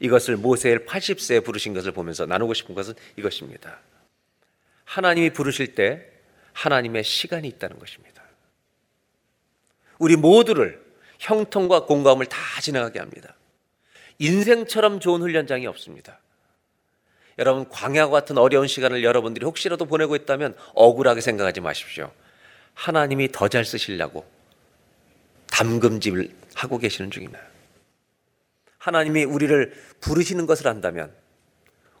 이것을 0.00 0.36
모세의 0.36 0.80
80세에 0.80 1.44
부르신 1.44 1.74
것을 1.74 1.92
보면서 1.92 2.26
나누고 2.26 2.54
싶은 2.54 2.74
것은 2.74 2.94
이것입니다. 3.16 3.78
하나님이 4.84 5.30
부르실 5.30 5.74
때 5.74 6.06
하나님의 6.52 7.04
시간이 7.04 7.48
있다는 7.48 7.78
것입니다. 7.78 8.22
우리 9.98 10.16
모두를 10.16 10.82
형통과 11.18 11.84
공감을 11.84 12.26
다 12.26 12.38
지나가게 12.60 12.98
합니다. 12.98 13.34
인생처럼 14.18 15.00
좋은 15.00 15.20
훈련장이 15.20 15.66
없습니다. 15.66 16.20
여러분 17.38 17.68
광야와 17.68 18.10
같은 18.10 18.38
어려운 18.38 18.68
시간을 18.68 19.02
여러분들이 19.02 19.44
혹시라도 19.44 19.86
보내고 19.86 20.14
있다면 20.14 20.56
억울하게 20.74 21.20
생각하지 21.20 21.60
마십시오. 21.60 22.12
하나님이 22.74 23.32
더 23.32 23.48
잘 23.48 23.64
쓰시려고 23.64 24.24
담금집을 25.48 26.28
하고 26.54 26.78
계시는 26.78 27.10
중입니다. 27.10 27.40
하나님이 28.84 29.24
우리를 29.24 29.72
부르시는 30.00 30.44
것을 30.44 30.68
안다면 30.68 31.10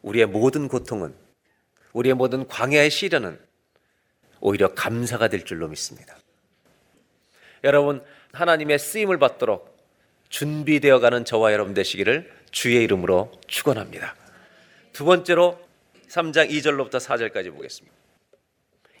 우리의 0.02 0.26
모든 0.26 0.68
고통은 0.68 1.14
우리의 1.94 2.14
모든 2.14 2.46
광야의 2.46 2.90
시련은 2.90 3.38
오히려 4.40 4.74
감사가 4.74 5.28
될 5.28 5.46
줄로 5.46 5.66
믿습니다. 5.68 6.14
여러분 7.62 8.04
하나님의 8.32 8.78
쓰임을 8.78 9.18
받도록 9.18 9.74
준비되어 10.28 11.00
가는 11.00 11.24
저와 11.24 11.54
여러분 11.54 11.72
되시기를 11.72 12.30
주의 12.50 12.84
이름으로 12.84 13.32
축원합니다. 13.46 14.14
두 14.92 15.06
번째로 15.06 15.58
3장 16.08 16.50
2절로부터 16.50 17.00
4절까지 17.00 17.50
보겠습니다. 17.54 17.96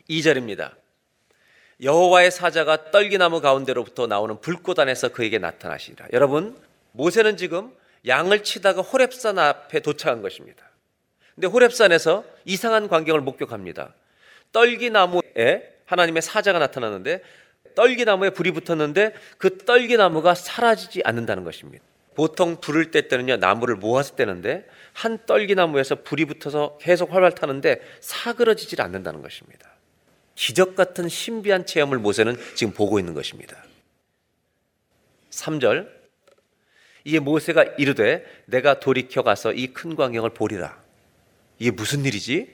2절입니다. 0.08 0.72
여호와의 1.82 2.30
사자가 2.30 2.90
떨기나무 2.92 3.42
가운데로부터 3.42 4.06
나오는 4.06 4.40
불꽃 4.40 4.78
안에서 4.78 5.10
그에게 5.10 5.38
나타나시니라. 5.38 6.06
여러분, 6.12 6.56
모세는 6.94 7.36
지금 7.36 7.72
양을 8.06 8.44
치다가 8.44 8.82
호렙산 8.82 9.38
앞에 9.38 9.80
도착한 9.80 10.22
것입니다. 10.22 10.64
근데 11.34 11.48
호렙산에서 11.48 12.24
이상한 12.44 12.88
광경을 12.88 13.20
목격합니다. 13.20 13.94
떨기나무에 14.52 15.74
하나님의 15.86 16.22
사자가 16.22 16.60
나타나는데 16.60 17.22
떨기나무에 17.74 18.30
불이 18.30 18.52
붙었는데 18.52 19.14
그 19.38 19.58
떨기나무가 19.58 20.34
사라지지 20.34 21.02
않는다는 21.04 21.42
것입니다. 21.42 21.84
보통 22.14 22.60
불을 22.60 22.92
뗄 22.92 23.08
때는요 23.08 23.38
나무를 23.38 23.74
모아서 23.74 24.14
떼는데 24.14 24.64
한 24.92 25.18
떨기나무에서 25.26 25.96
불이 26.02 26.26
붙어서 26.26 26.78
계속 26.80 27.12
활활 27.12 27.32
타는데 27.32 27.80
사그러지질 28.00 28.80
않는다는 28.80 29.20
것입니다. 29.20 29.68
기적 30.36 30.76
같은 30.76 31.08
신비한 31.08 31.66
체험을 31.66 31.98
모세는 31.98 32.36
지금 32.54 32.72
보고 32.72 33.00
있는 33.00 33.14
것입니다. 33.14 33.56
3절 35.30 35.93
이에 37.04 37.18
모세가 37.18 37.62
이르되 37.78 38.24
내가 38.46 38.80
돌이켜 38.80 39.22
가서 39.22 39.52
이 39.52 39.68
큰 39.72 39.94
광경을 39.96 40.30
보리라. 40.30 40.82
이게 41.58 41.70
무슨 41.70 42.04
일이지? 42.04 42.48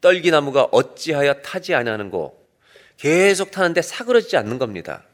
떨기나무가 0.00 0.64
어찌하여 0.70 1.34
타지 1.42 1.74
아니하는고 1.74 2.46
계속 2.96 3.50
타는데 3.50 3.82
사그러지지 3.82 4.36
않는 4.36 4.58
겁니다. 4.58 5.04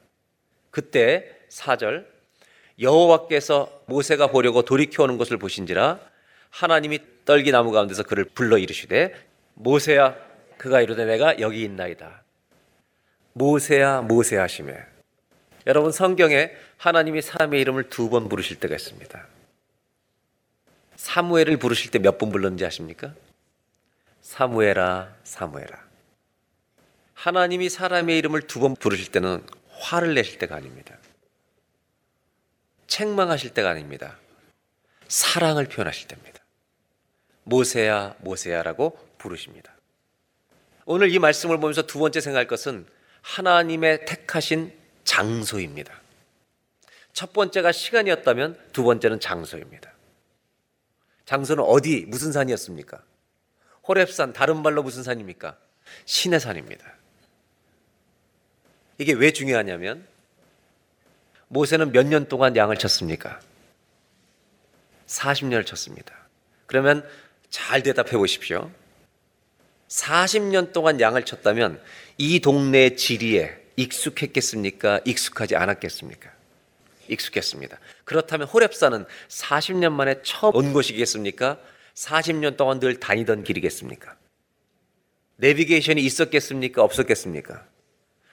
그때 0.70 1.30
4절 1.48 2.04
여호와께서 2.80 3.82
모세가 3.86 4.28
보려고 4.28 4.62
돌이켜 4.62 5.04
오는 5.04 5.16
것을 5.18 5.36
보신지라 5.36 6.00
하나님이 6.50 6.98
떨기나무 7.24 7.70
가운데서 7.70 8.02
그를 8.02 8.24
불러 8.24 8.58
이르시되 8.58 9.14
모세야 9.54 10.16
그가 10.58 10.80
이르되 10.80 11.04
내가 11.04 11.38
여기 11.40 11.62
있나이다. 11.62 12.22
모세야 13.32 14.02
모세 14.02 14.36
하시며 14.36 14.74
여러분 15.66 15.92
성경에 15.92 16.50
하나님이 16.78 17.22
사람의 17.22 17.60
이름을 17.60 17.90
두 17.90 18.08
번 18.08 18.28
부르실 18.28 18.58
때가 18.60 18.74
있습니다. 18.74 19.26
사무엘을 20.96 21.56
부르실 21.58 21.90
때 21.90 21.98
몇 21.98 22.18
번 22.18 22.30
불렀는지 22.30 22.64
아십니까? 22.64 23.14
사무엘아 24.22 25.14
사무엘아 25.24 25.78
하나님이 27.14 27.68
사람의 27.68 28.16
이름을 28.18 28.42
두 28.42 28.60
번 28.60 28.74
부르실 28.76 29.12
때는 29.12 29.44
화를 29.78 30.14
내실 30.14 30.38
때가 30.38 30.56
아닙니다. 30.56 30.96
책망하실 32.86 33.54
때가 33.54 33.70
아닙니다. 33.70 34.18
사랑을 35.08 35.66
표현하실 35.66 36.08
때입니다. 36.08 36.40
모세야, 37.44 38.14
모세야라고 38.20 38.98
부르십니다. 39.18 39.72
오늘 40.84 41.10
이 41.12 41.18
말씀을 41.18 41.58
보면서 41.58 41.82
두 41.82 41.98
번째 41.98 42.20
생각할 42.20 42.46
것은 42.46 42.86
하나님의 43.22 44.06
택하신 44.06 44.72
장소입니다. 45.04 45.92
첫 47.12 47.32
번째가 47.32 47.72
시간이었다면 47.72 48.58
두 48.72 48.82
번째는 48.84 49.20
장소입니다. 49.20 49.90
장소는 51.26 51.62
어디, 51.64 52.04
무슨 52.08 52.32
산이었습니까? 52.32 53.02
호랩산, 53.84 54.32
다른 54.32 54.62
말로 54.62 54.82
무슨 54.82 55.02
산입니까? 55.02 55.56
신의 56.04 56.40
산입니다. 56.40 56.84
이게 58.98 59.12
왜 59.12 59.32
중요하냐면 59.32 60.06
모세는 61.48 61.92
몇 61.92 62.06
년 62.06 62.28
동안 62.28 62.54
양을 62.56 62.76
쳤습니까? 62.76 63.40
40년을 65.06 65.66
쳤습니다. 65.66 66.14
그러면 66.66 67.08
잘 67.48 67.82
대답해 67.82 68.12
보십시오. 68.16 68.70
40년 69.88 70.72
동안 70.72 71.00
양을 71.00 71.24
쳤다면 71.24 71.82
이 72.18 72.38
동네 72.40 72.94
지리에 72.94 73.59
익숙했겠습니까? 73.76 75.00
익숙하지 75.04 75.56
않았겠습니까? 75.56 76.30
익숙했습니다. 77.08 77.78
그렇다면 78.04 78.48
호랩산은 78.48 79.06
40년 79.28 79.92
만에 79.92 80.22
처음 80.22 80.54
온 80.54 80.72
곳이겠습니까? 80.72 81.58
40년 81.94 82.56
동안 82.56 82.80
늘 82.80 83.00
다니던 83.00 83.44
길이겠습니까? 83.44 84.16
내비게이션이 85.36 86.02
있었겠습니까? 86.02 86.82
없었겠습니까? 86.82 87.66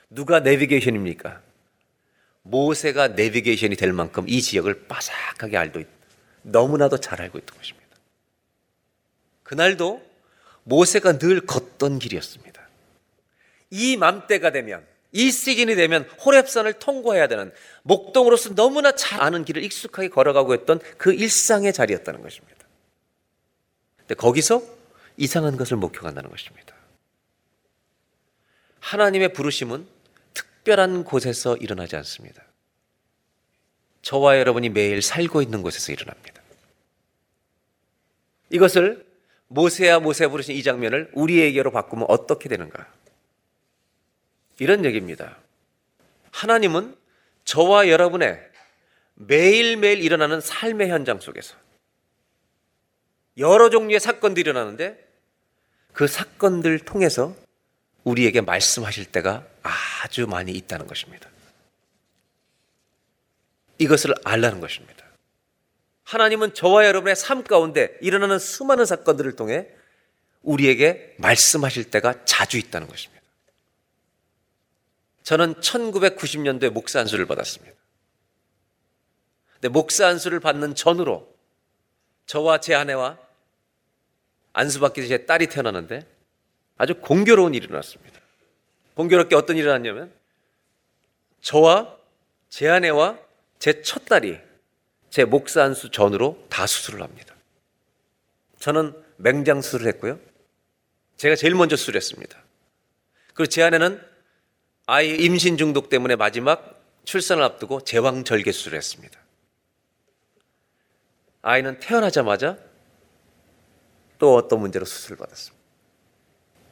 누가 0.10 0.40
내비게이션입니까? 0.40 1.42
모세가 2.44 3.10
내비게이션이 3.10 3.76
될 3.76 3.92
만큼 3.94 4.26
이 4.28 4.42
지역을 4.42 4.88
빠삭하게 4.88 5.58
알고 5.58 5.80
있, 5.80 5.88
너무나도 6.44 7.00
잘 7.00 7.22
알고 7.22 7.38
있던 7.40 7.58
것입니다. 7.58 7.88
그날도 9.44 10.02
모세가 10.64 11.18
늘 11.18 11.46
걷던 11.46 12.00
길이었습니다. 12.00 12.68
이 13.70 13.98
맘때가 13.98 14.52
되면 14.52 14.86
이 15.12 15.32
시즌이 15.32 15.76
되면 15.76 16.08
호랩산을 16.20 16.80
통과해야 16.80 17.28
되는 17.28 17.52
목동으로서 17.84 18.56
너무나 18.56 18.92
잘 18.94 19.22
아는 19.22 19.46
길을 19.46 19.64
익숙하게 19.64 20.10
걸어가고 20.10 20.54
했던 20.54 20.80
그 20.98 21.14
일상의 21.14 21.74
자리였다는 21.74 22.22
것입니다. 22.22 22.58
근데 23.98 24.16
거기서 24.16 24.62
이상한 25.18 25.58
것을 25.58 25.78
목격한다는 25.78 26.30
것입니다. 26.30 26.76
하나님의 28.80 29.34
부르심은 29.34 29.88
특별한 30.34 31.04
곳에서 31.04 31.58
일어나지 31.58 31.96
않습니다. 31.98 32.44
저와 34.02 34.40
여러분이 34.40 34.70
매일 34.70 35.02
살고 35.02 35.42
있는 35.42 35.62
곳에서 35.62 35.92
일어납니다. 35.92 36.42
이것을 38.50 39.06
모세야 39.48 40.00
모세 40.00 40.28
부르신 40.28 40.56
이 40.56 40.64
장면을 40.64 41.12
우리에게로 41.14 41.72
바꾸면 41.72 42.06
어떻게 42.10 42.48
되는가? 42.48 42.88
이런 44.60 44.86
얘기입니다. 44.86 45.38
하나님은 46.32 46.96
저와 47.46 47.90
여러분의 47.90 48.40
매일매일 49.16 50.02
일어나는 50.02 50.42
삶의 50.42 50.90
현장 50.90 51.20
속에서 51.20 51.56
여러 53.38 53.70
종류의 53.70 54.00
사건들이 54.00 54.50
일어나는데 54.50 55.08
그 55.94 56.08
사건들 56.08 56.80
통해서 56.80 57.36
우리에게 58.04 58.42
말씀하실 58.42 59.06
때가 59.06 59.46
아주 59.64 60.28
많이 60.28 60.52
있다는 60.52 60.88
것입니다. 60.88 61.30
이것을 63.80 64.14
알라는 64.24 64.60
것입니다. 64.60 65.06
하나님은 66.04 66.54
저와 66.54 66.86
여러분의 66.86 67.16
삶 67.16 67.44
가운데 67.44 67.98
일어나는 68.02 68.40
수많은 68.40 68.86
사건들을 68.86 69.36
통해 69.36 69.68
우리에게 70.42 71.16
말씀하실 71.18 71.92
때가 71.92 72.24
자주 72.26 72.58
있다는 72.58 72.88
것입니다. 72.88 73.17
저는 75.28 75.56
1990년도에 75.56 76.70
목사 76.70 77.02
안수를 77.02 77.26
받았습니다. 77.26 77.76
근데 79.56 79.68
목사 79.68 80.08
안수를 80.08 80.40
받는 80.40 80.74
전으로 80.74 81.36
저와 82.28 82.62
제 82.62 82.74
아내와 82.74 83.18
안수받기 84.54 85.02
전에 85.02 85.10
제 85.10 85.26
딸이 85.26 85.48
태어났는데 85.48 86.08
아주 86.78 86.96
공교로운 87.02 87.56
일이 87.56 87.66
일어났습니다. 87.66 88.22
공교롭게 88.94 89.36
어떤 89.36 89.58
일이 89.58 89.66
일어났냐면 89.66 90.14
저와 91.42 91.98
제 92.48 92.70
아내와 92.70 93.20
제 93.60 93.82
첫 93.82 94.06
딸이 94.06 94.40
제 95.10 95.26
목사 95.26 95.62
안수 95.62 95.92
전으로 95.92 96.42
다 96.48 96.66
수술을 96.66 97.02
합니다. 97.02 97.36
저는 98.60 98.94
맹장 99.18 99.62
수술을 99.62 99.88
했고요. 99.88 100.22
제가 101.18 101.36
제일 101.36 101.54
먼저 101.54 101.76
수술했습니다. 101.76 102.42
그리고 103.34 103.50
제 103.50 103.64
아내는 103.64 104.02
아이 104.88 105.10
임신 105.10 105.58
중독 105.58 105.90
때문에 105.90 106.16
마지막 106.16 106.82
출산을 107.04 107.44
앞두고 107.44 107.82
제왕 107.82 108.24
절개 108.24 108.54
수술을 108.54 108.78
했습니다. 108.78 109.20
아이는 111.42 111.80
태어나자마자 111.80 112.58
또 114.18 114.36
어떤 114.36 114.62
문제로 114.62 114.86
수술을 114.86 115.18
받았습니다. 115.18 115.66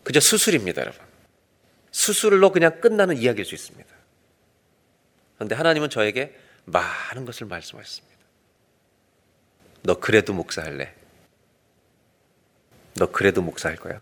그저 0.04 0.22
수술입니다, 0.22 0.82
여러분. 0.82 1.02
수술로 1.92 2.52
그냥 2.52 2.80
끝나는 2.80 3.18
이야기일 3.18 3.46
수 3.46 3.54
있습니다. 3.54 3.94
그런데 5.36 5.56
하나님은 5.56 5.90
저에게 5.90 6.38
많은 6.64 7.26
것을 7.26 7.48
말씀하셨습니다. 7.48 8.16
너 9.84 10.00
그래도 10.00 10.34
목사할래? 10.34 10.94
너 12.96 13.12
그래도 13.12 13.42
목사할 13.42 13.78
거야? 13.78 14.00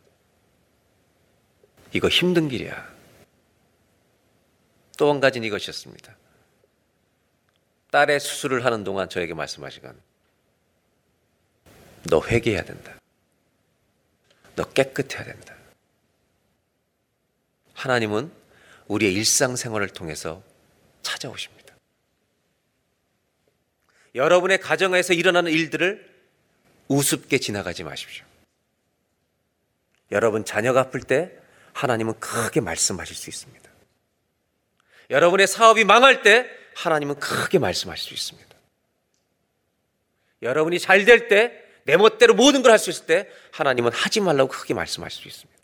이거 1.93 2.09
힘든 2.09 2.47
길이야. 2.47 2.92
또 4.97 5.09
한 5.09 5.19
가지는 5.19 5.47
이것이었습니다. 5.47 6.15
딸의 7.91 8.19
수술을 8.19 8.65
하는 8.65 8.83
동안 8.83 9.09
저에게 9.09 9.33
말씀하시건 9.33 9.99
너 12.09 12.21
회개해야 12.25 12.63
된다. 12.63 12.99
너 14.55 14.63
깨끗해야 14.65 15.23
된다. 15.23 15.55
하나님은 17.73 18.31
우리의 18.87 19.13
일상생활을 19.13 19.89
통해서 19.89 20.43
찾아오십니다. 21.01 21.75
여러분의 24.15 24.59
가정에서 24.59 25.13
일어나는 25.13 25.51
일들을 25.51 26.13
우습게 26.87 27.39
지나가지 27.39 27.83
마십시오. 27.83 28.25
여러분 30.11 30.45
자녀가 30.45 30.81
아플 30.81 31.01
때 31.01 31.31
하나님은 31.73 32.19
크게 32.19 32.61
말씀하실 32.61 33.15
수 33.15 33.29
있습니다. 33.29 33.72
여러분의 35.13 35.45
사업이 35.47 35.83
망할 35.83 36.23
때 36.23 36.49
하나님은 36.75 37.19
크게 37.19 37.59
말씀하실 37.59 38.07
수 38.07 38.13
있습니다. 38.13 38.49
여러분이 40.41 40.79
잘 40.79 41.05
될 41.05 41.27
때, 41.27 41.63
내 41.85 41.95
멋대로 41.97 42.33
모든 42.33 42.63
걸 42.63 42.71
할 42.71 42.79
수 42.79 42.89
있을 42.89 43.05
때 43.05 43.29
하나님은 43.51 43.91
하지 43.93 44.19
말라고 44.21 44.49
크게 44.49 44.73
말씀하실 44.73 45.21
수 45.21 45.27
있습니다. 45.27 45.61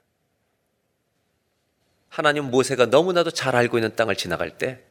하나님 2.09 2.45
모세가 2.45 2.85
너무나도 2.87 3.31
잘 3.31 3.55
알고 3.55 3.77
있는 3.77 3.95
땅을 3.95 4.15
지나갈 4.15 4.57
때 4.57 4.83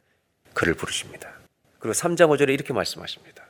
그를 0.53 0.73
부르십니다. 0.73 1.33
그리고 1.79 1.93
3장 1.93 2.27
5절에 2.29 2.49
이렇게 2.49 2.73
말씀하십니다. 2.73 3.45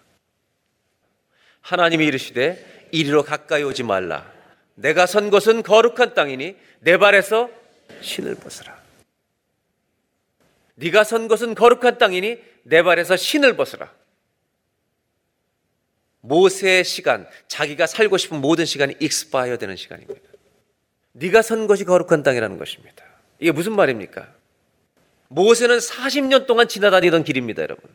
하나님이 1.62 2.06
이르시되 2.06 2.90
이리로 2.92 3.24
가까이 3.24 3.64
오지 3.64 3.84
말라. 3.84 4.32
내가 4.76 5.06
선 5.08 5.30
곳은 5.32 5.64
거룩한 5.64 6.14
땅이니 6.14 6.56
내 6.82 6.98
발에서 6.98 7.50
신을 8.02 8.36
벗으라. 8.36 8.79
네가 10.80 11.04
선 11.04 11.28
곳은 11.28 11.56
거룩한 11.56 11.98
땅이니 11.98 12.38
내 12.64 12.84
발에서 12.84 13.18
신을 13.18 13.56
벗으라. 13.58 13.92
모세의 16.22 16.84
시간, 16.84 17.28
자기가 17.48 17.86
살고 17.86 18.18
싶은 18.18 18.40
모든 18.42 18.66
시간이 18.66 18.96
익스파이어 19.00 19.58
되는 19.58 19.76
시간입니다. 19.76 20.22
네가 21.14 21.42
선 21.42 21.68
것이 21.68 21.84
거룩한 21.86 22.24
땅이라는 22.24 22.58
것입니다. 22.58 23.04
이게 23.40 23.52
무슨 23.52 23.74
말입니까? 23.74 24.28
모세는 25.30 25.78
40년 25.78 26.48
동안 26.48 26.68
지나다니던 26.68 27.24
길입니다, 27.24 27.62
여러분. 27.62 27.90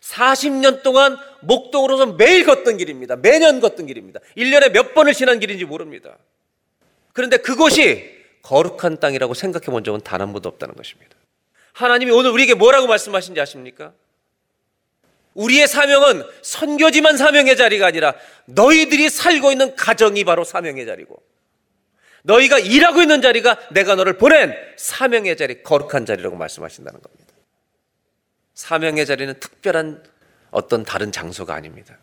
40년 0.00 0.82
동안 0.82 1.16
목동으로서 1.42 2.06
매일 2.14 2.46
걷던 2.46 2.78
길입니다. 2.78 3.16
매년 3.16 3.60
걷던 3.60 3.86
길입니다. 3.86 4.20
1년에 4.36 4.72
몇 4.72 4.94
번을 4.94 5.12
지난 5.12 5.38
길인지 5.40 5.64
모릅니다. 5.66 6.16
그런데 7.12 7.36
그곳이 7.38 8.18
거룩한 8.42 9.00
땅이라고 9.00 9.34
생각해 9.34 9.66
본 9.66 9.84
적은 9.84 10.00
단 10.00 10.22
한 10.22 10.32
번도 10.32 10.48
없다는 10.48 10.74
것입니다. 10.74 11.19
하나님이 11.72 12.10
오늘 12.12 12.30
우리에게 12.30 12.54
뭐라고 12.54 12.86
말씀하신지 12.86 13.40
아십니까? 13.40 13.92
우리의 15.34 15.68
사명은 15.68 16.24
선교지만 16.42 17.16
사명의 17.16 17.56
자리가 17.56 17.86
아니라 17.86 18.14
너희들이 18.46 19.08
살고 19.08 19.52
있는 19.52 19.76
가정이 19.76 20.24
바로 20.24 20.44
사명의 20.44 20.86
자리고 20.86 21.22
너희가 22.22 22.58
일하고 22.58 23.00
있는 23.00 23.22
자리가 23.22 23.68
내가 23.70 23.94
너를 23.94 24.18
보낸 24.18 24.54
사명의 24.76 25.36
자리, 25.36 25.62
거룩한 25.62 26.04
자리라고 26.04 26.36
말씀하신다는 26.36 27.00
겁니다. 27.00 27.34
사명의 28.54 29.06
자리는 29.06 29.40
특별한 29.40 30.04
어떤 30.50 30.84
다른 30.84 31.12
장소가 31.12 31.54
아닙니다. 31.54 31.98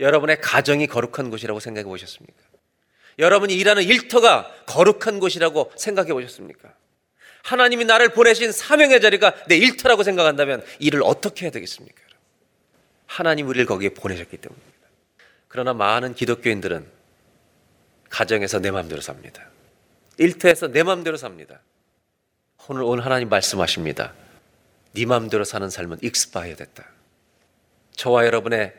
여러분의 0.00 0.40
가정이 0.40 0.86
거룩한 0.86 1.30
곳이라고 1.30 1.60
생각해 1.60 1.84
보셨습니까? 1.84 2.38
여러분이 3.18 3.54
일하는 3.54 3.82
일터가 3.82 4.52
거룩한 4.66 5.20
곳이라고 5.20 5.72
생각해 5.76 6.12
보셨습니까? 6.12 6.72
하나님이 7.42 7.84
나를 7.84 8.10
보내신 8.10 8.52
사명의 8.52 9.00
자리가 9.00 9.46
내 9.46 9.56
일터라고 9.56 10.02
생각한다면 10.02 10.64
일을 10.78 11.02
어떻게 11.02 11.46
해야 11.46 11.50
되겠습니까? 11.50 12.02
하나님 13.06 13.48
우리를 13.48 13.66
거기에 13.66 13.90
보내셨기 13.90 14.36
때문입니다. 14.36 14.78
그러나 15.48 15.72
많은 15.72 16.14
기독교인들은 16.14 16.86
가정에서 18.10 18.60
내 18.60 18.70
마음대로 18.70 19.00
삽니다. 19.00 19.48
일터에서 20.18 20.68
내 20.68 20.82
마음대로 20.82 21.16
삽니다. 21.16 21.60
오늘 22.68 22.82
오늘 22.82 23.04
하나님 23.04 23.28
말씀하십니다. 23.28 24.12
네 24.92 25.06
마음대로 25.06 25.44
사는 25.44 25.68
삶은 25.70 25.98
익스파이어 26.02 26.56
됐다. 26.56 26.86
저와 27.92 28.26
여러분의 28.26 28.74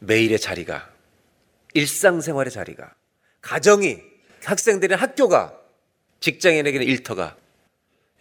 매일의 0.00 0.38
자리가 0.38 0.90
일상생활의 1.74 2.50
자리가 2.50 2.94
가정이 3.40 4.02
학생들의 4.44 4.96
학교가 4.96 5.58
직장인에게는 6.20 6.86
일터가 6.86 7.36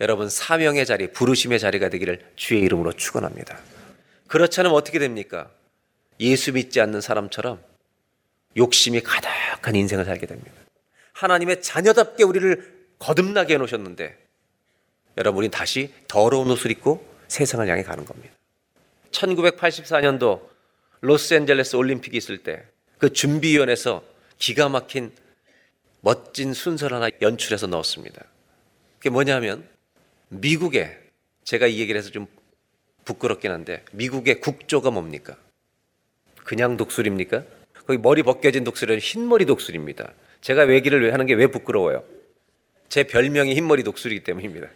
여러분 0.02 0.30
사명의 0.30 0.86
자리, 0.86 1.12
부르심의 1.12 1.60
자리가 1.60 1.90
되기를 1.90 2.34
주의 2.36 2.62
이름으로 2.62 2.94
축원합니다. 2.94 3.60
그렇지 4.28 4.60
않으면 4.60 4.76
어떻게 4.76 5.00
됩니까? 5.00 5.50
예수 6.20 6.54
믿지 6.54 6.82
않는 6.82 7.02
사람처럼 7.02 7.62
욕심이 8.58 9.02
가득한 9.02 9.76
인생을 9.76 10.06
살게 10.06 10.26
됩니다. 10.26 10.52
하나님의 11.14 11.62
자녀답게 11.62 12.24
우리를 12.24 12.76
거듭나게 13.00 13.56
해 13.56 13.58
놓으셨는데 13.58 14.18
여러분 15.18 15.46
우 15.46 15.50
다시 15.50 15.94
더러운 16.08 16.50
옷을 16.52 16.72
입고 16.72 17.06
세상을 17.28 17.68
향해 17.68 17.84
가는 17.84 18.06
겁니다. 18.06 18.34
1984년도 19.12 20.42
로스앤젤레스 21.02 21.76
올림픽이 21.76 22.18
있을 22.18 22.40
때 22.40 22.66
그 22.98 23.14
준비위원회에서 23.14 24.04
기가 24.38 24.70
막힌 24.70 25.12
멋진 26.02 26.54
순서를 26.54 26.98
하나 26.98 27.10
연출해서 27.22 27.68
넣었습니다. 27.68 28.24
그게 28.98 29.10
뭐냐면 29.10 29.68
미국에 30.40 30.98
제가 31.44 31.68
이 31.68 31.80
얘기를 31.80 31.98
해서 31.98 32.10
좀 32.12 32.28
부끄럽긴 33.04 33.52
한데 33.52 33.84
미국의 33.92 34.42
국조가 34.42 34.92
뭡니까? 34.92 35.38
그냥 36.44 36.78
독수리입니까? 36.78 37.44
거기 37.88 38.00
머리 38.00 38.24
벗겨진 38.24 38.64
독수리는 38.64 39.00
흰머리 39.00 39.46
독수리입니다. 39.46 40.12
제가 40.42 40.72
얘기를 40.74 41.14
하는 41.14 41.26
게 41.26 41.34
왜 41.36 41.48
부끄러워요? 41.48 42.04
제 42.90 43.04
별명이 43.04 43.54
흰머리 43.56 43.84
독수리이기 43.84 44.24
때문입니다. 44.24 44.68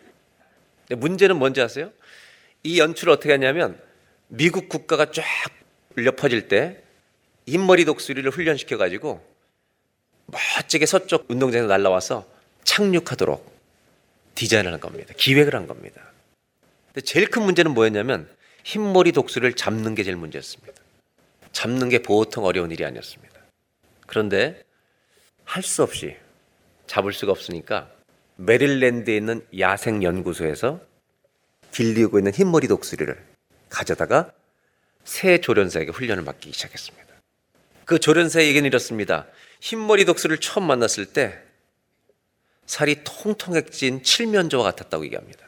문제는 0.90 1.38
뭔지 1.38 1.62
아세요? 1.62 1.92
이 2.64 2.80
연출을 2.80 3.14
어떻게 3.14 3.32
하냐면 3.32 3.80
미국 4.28 4.70
국가가 4.70 5.12
쫙 5.12 5.24
울려 5.96 6.16
퍼질 6.16 6.48
때 6.48 6.82
흰머리 7.48 7.86
독수리를 7.86 8.30
훈련시켜 8.30 8.78
가지고 8.78 9.26
멋지게 10.28 10.86
서쪽 10.86 11.26
운동장에서 11.30 11.68
날라와서 11.68 12.26
착륙하도록 12.64 13.59
디자인을 14.40 14.72
한 14.72 14.80
겁니다. 14.80 15.14
기획을 15.18 15.54
한 15.54 15.68
겁니다. 15.68 16.02
근데 16.88 17.02
제일 17.02 17.30
큰 17.30 17.44
문제는 17.44 17.74
뭐였냐면 17.74 18.30
흰머리 18.64 19.12
독수리를 19.12 19.54
잡는 19.54 19.96
게 19.96 20.04
제일 20.06 20.16
문제였습니다. 20.16 20.82
잡는 21.52 21.90
게 21.90 22.02
보통 22.02 22.46
어려운 22.46 22.72
일이 22.72 22.86
아니었습니다. 22.86 23.38
그런데 24.08 24.64
할 25.44 25.62
수 25.62 25.84
없이 25.84 26.16
잡을 26.88 27.12
수가 27.12 27.34
없으니까 27.34 27.92
메릴랜드에 28.38 29.18
있는 29.18 29.46
야생 29.60 30.04
연구소에서 30.04 30.80
길리고 31.74 32.18
있는 32.18 32.34
흰머리 32.34 32.70
독수리를 32.70 33.22
가져다가 33.68 34.32
새 35.04 35.42
조련사에게 35.42 35.92
훈련을 35.92 36.24
맡기기 36.24 36.54
시작했습니다. 36.54 37.08
그 37.84 38.00
조련사의 38.00 38.48
얘기는 38.48 38.66
이렇습니다. 38.66 39.28
흰머리 39.60 40.06
독수리를 40.06 40.40
처음 40.40 40.66
만났을 40.66 41.08
때 41.08 41.38
살이 42.70 42.98
통통해진 43.04 44.04
칠면조와 44.04 44.64
같았다고 44.64 45.04
얘기합니다. 45.06 45.44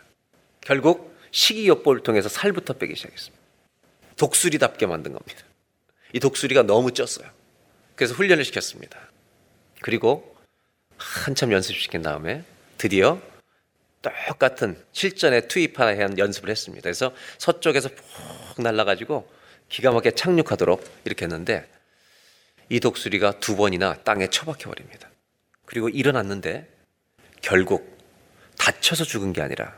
결국 0.60 1.16
식이요법을 1.30 2.02
통해서 2.02 2.28
살부터 2.28 2.74
빼기 2.74 2.96
시작했습니다. 2.96 3.40
독수리답게 4.18 4.88
만든 4.88 5.14
겁니다. 5.14 5.44
이 6.14 6.20
독수리가 6.20 6.64
너무 6.64 6.90
쪘어요. 6.90 7.30
그래서 7.96 8.16
훈련을 8.16 8.44
시켰습니다. 8.44 9.00
그리고 9.82 10.36
한참 10.98 11.52
연습시킨 11.52 12.02
다음에 12.02 12.44
드디어 12.80 13.22
똑같은 14.02 14.84
실전에 14.92 15.42
투입하는 15.42 16.18
연습을 16.18 16.50
했습니다. 16.50 16.82
그래서 16.82 17.14
서쪽에서 17.38 17.90
푹 17.90 18.64
날아가지고 18.64 19.32
기가 19.70 19.92
막히게 19.92 20.16
착륙하도록 20.16 20.84
이렇게 21.06 21.26
했는데 21.26 21.70
이 22.70 22.80
독수리가 22.80 23.40
두 23.40 23.56
번이나 23.56 23.94
땅에 24.02 24.26
처박혀 24.26 24.72
버립니다. 24.72 25.08
그리고 25.68 25.88
일어났는데 25.88 26.81
결국 27.42 27.98
다쳐서 28.58 29.04
죽은 29.04 29.34
게 29.34 29.42
아니라 29.42 29.76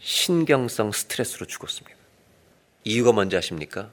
신경성 0.00 0.92
스트레스로 0.92 1.46
죽었습니다. 1.46 1.96
이유가 2.84 3.12
뭔지 3.12 3.36
아십니까? 3.36 3.90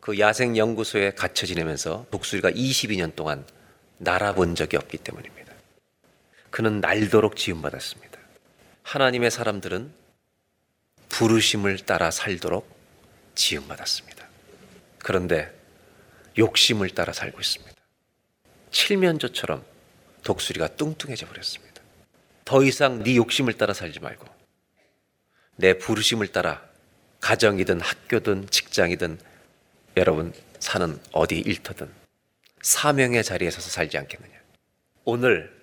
그 0.00 0.18
야생 0.18 0.56
연구소에 0.56 1.12
갇혀 1.12 1.46
지내면서 1.46 2.06
독수리가 2.10 2.50
22년 2.50 3.14
동안 3.14 3.46
날아본 3.98 4.56
적이 4.56 4.76
없기 4.76 4.98
때문입니다. 4.98 5.52
그는 6.50 6.80
날도록 6.80 7.36
지음받았습니다. 7.36 8.18
하나님의 8.82 9.30
사람들은 9.30 9.92
부르심을 11.08 11.78
따라 11.80 12.10
살도록 12.10 12.68
지음받았습니다. 13.34 14.26
그런데 14.98 15.52
욕심을 16.36 16.90
따라 16.90 17.12
살고 17.12 17.40
있습니다. 17.40 17.74
칠면조처럼 18.72 19.64
독수리가 20.24 20.76
뚱뚱해져 20.76 21.26
버렸습니다. 21.26 21.73
더 22.44 22.62
이상 22.62 23.02
네 23.02 23.16
욕심을 23.16 23.54
따라 23.54 23.72
살지 23.72 24.00
말고 24.00 24.26
내 25.56 25.78
부르심을 25.78 26.28
따라 26.28 26.62
가정이든 27.20 27.80
학교든 27.80 28.48
직장이든 28.50 29.18
여러분 29.96 30.32
사는 30.58 30.98
어디 31.12 31.38
일터든 31.38 31.90
사명의 32.60 33.22
자리에 33.22 33.50
서서 33.50 33.70
살지 33.70 33.98
않겠느냐. 33.98 34.32
오늘 35.04 35.54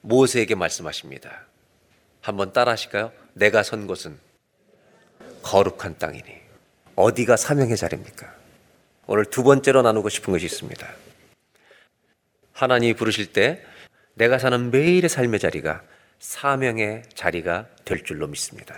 모세에게 0.00 0.54
말씀하십니다. 0.54 1.46
한번 2.20 2.52
따라 2.52 2.72
하실까요? 2.72 3.12
내가 3.34 3.62
선 3.62 3.86
곳은 3.86 4.18
거룩한 5.42 5.98
땅이니 5.98 6.24
어디가 6.96 7.36
사명의 7.36 7.76
자리입니까? 7.76 8.34
오늘 9.06 9.26
두 9.26 9.42
번째로 9.42 9.82
나누고 9.82 10.08
싶은 10.08 10.32
것이 10.32 10.46
있습니다. 10.46 10.86
하나님이 12.52 12.94
부르실 12.94 13.32
때 13.32 13.62
내가 14.14 14.38
사는 14.38 14.70
매일의 14.70 15.08
삶의 15.08 15.38
자리가 15.40 15.82
사명의 16.18 17.02
자리가 17.14 17.66
될 17.84 18.04
줄로 18.04 18.26
믿습니다. 18.26 18.76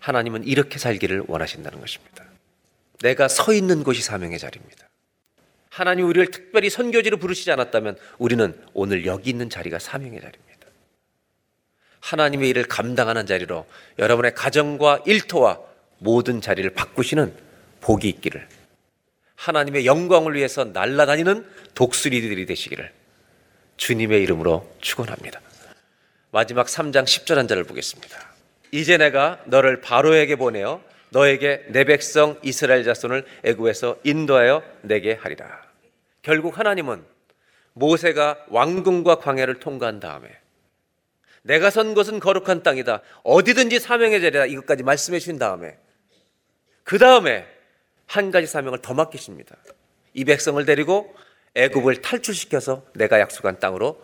하나님은 0.00 0.44
이렇게 0.44 0.78
살기를 0.78 1.24
원하신다는 1.26 1.80
것입니다. 1.80 2.24
내가 3.02 3.28
서 3.28 3.52
있는 3.52 3.82
곳이 3.82 4.02
사명의 4.02 4.38
자리입니다. 4.38 4.86
하나님 5.68 6.06
우리를 6.06 6.30
특별히 6.30 6.70
선교지로 6.70 7.18
부르시지 7.18 7.50
않았다면 7.50 7.98
우리는 8.18 8.58
오늘 8.72 9.04
여기 9.04 9.30
있는 9.30 9.50
자리가 9.50 9.78
사명의 9.78 10.20
자리입니다. 10.20 10.46
하나님의 12.00 12.48
일을 12.50 12.64
감당하는 12.64 13.26
자리로 13.26 13.66
여러분의 13.98 14.34
가정과 14.34 15.02
일터와 15.06 15.60
모든 15.98 16.40
자리를 16.40 16.68
바꾸시는 16.70 17.34
복이 17.80 18.08
있기를 18.08 18.48
하나님의 19.34 19.86
영광을 19.86 20.34
위해서 20.34 20.64
날아다니는 20.64 21.46
독수리들이 21.74 22.46
되시기를 22.46 22.90
주님의 23.76 24.22
이름으로 24.22 24.72
축원합니다. 24.80 25.40
마지막 26.36 26.66
3장 26.66 27.04
10절 27.04 27.36
한 27.36 27.48
절을 27.48 27.64
보겠습니다. 27.64 28.34
이제 28.70 28.98
내가 28.98 29.40
너를 29.46 29.80
바로에게 29.80 30.36
보내어 30.36 30.82
너에게 31.08 31.64
내 31.70 31.84
백성 31.84 32.38
이스라엘 32.42 32.84
자손을 32.84 33.24
애굽에서 33.42 34.00
인도하여 34.04 34.62
내게 34.82 35.14
하리라. 35.14 35.62
결국 36.20 36.58
하나님은 36.58 37.02
모세가 37.72 38.44
왕궁과 38.50 39.14
광야를 39.14 39.60
통과한 39.60 39.98
다음에 39.98 40.28
내가 41.40 41.70
선 41.70 41.94
곳은 41.94 42.20
거룩한 42.20 42.62
땅이다. 42.62 43.00
어디든지 43.22 43.80
사명의 43.80 44.20
자리다. 44.20 44.44
이것까지 44.44 44.82
말씀해 44.82 45.18
주신 45.18 45.38
다음에 45.38 45.78
그 46.84 46.98
다음에 46.98 47.46
한 48.04 48.30
가지 48.30 48.46
사명을 48.46 48.82
더 48.82 48.92
맡기십니다. 48.92 49.56
이 50.12 50.26
백성을 50.26 50.62
데리고 50.66 51.16
애굽을 51.54 52.02
탈출시켜서 52.02 52.84
내가 52.92 53.20
약속한 53.20 53.58
땅으로 53.58 53.98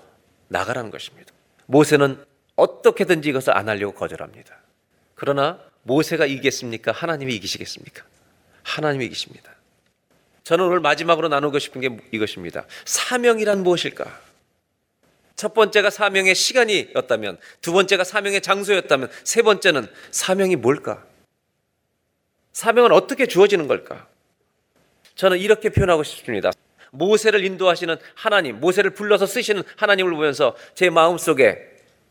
나가라는 0.48 0.90
것입니다. 0.90 1.34
모세는 1.66 2.24
어떻게든지 2.56 3.28
이것을 3.30 3.56
안 3.56 3.68
하려고 3.68 3.94
거절합니다. 3.94 4.56
그러나 5.14 5.60
모세가 5.82 6.26
이기겠습니까? 6.26 6.92
하나님이 6.92 7.34
이기시겠습니까? 7.36 8.04
하나님이 8.62 9.06
이기십니다. 9.06 9.52
저는 10.44 10.64
오늘 10.64 10.80
마지막으로 10.80 11.28
나누고 11.28 11.58
싶은 11.58 11.80
게 11.80 11.96
이것입니다. 12.12 12.66
사명이란 12.84 13.62
무엇일까? 13.62 14.20
첫 15.36 15.54
번째가 15.54 15.90
사명의 15.90 16.34
시간이었다면, 16.34 17.38
두 17.60 17.72
번째가 17.72 18.04
사명의 18.04 18.42
장소였다면, 18.42 19.10
세 19.24 19.42
번째는 19.42 19.88
사명이 20.10 20.56
뭘까? 20.56 21.04
사명은 22.52 22.92
어떻게 22.92 23.26
주어지는 23.26 23.66
걸까? 23.66 24.06
저는 25.14 25.38
이렇게 25.38 25.70
표현하고 25.70 26.02
싶습니다. 26.02 26.50
모세를 26.92 27.44
인도하시는 27.44 27.96
하나님, 28.14 28.60
모세를 28.60 28.90
불러서 28.90 29.26
쓰시는 29.26 29.62
하나님을 29.76 30.12
보면서 30.12 30.54
제 30.74 30.90
마음속에 30.90 31.58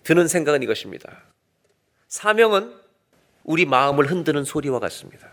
드는 0.04 0.28
생각은 0.28 0.64
이것입니다. 0.64 1.24
사명은 2.08 2.74
우리 3.44 3.66
마음을 3.66 4.10
흔드는 4.10 4.44
소리와 4.44 4.80
같습니다. 4.80 5.30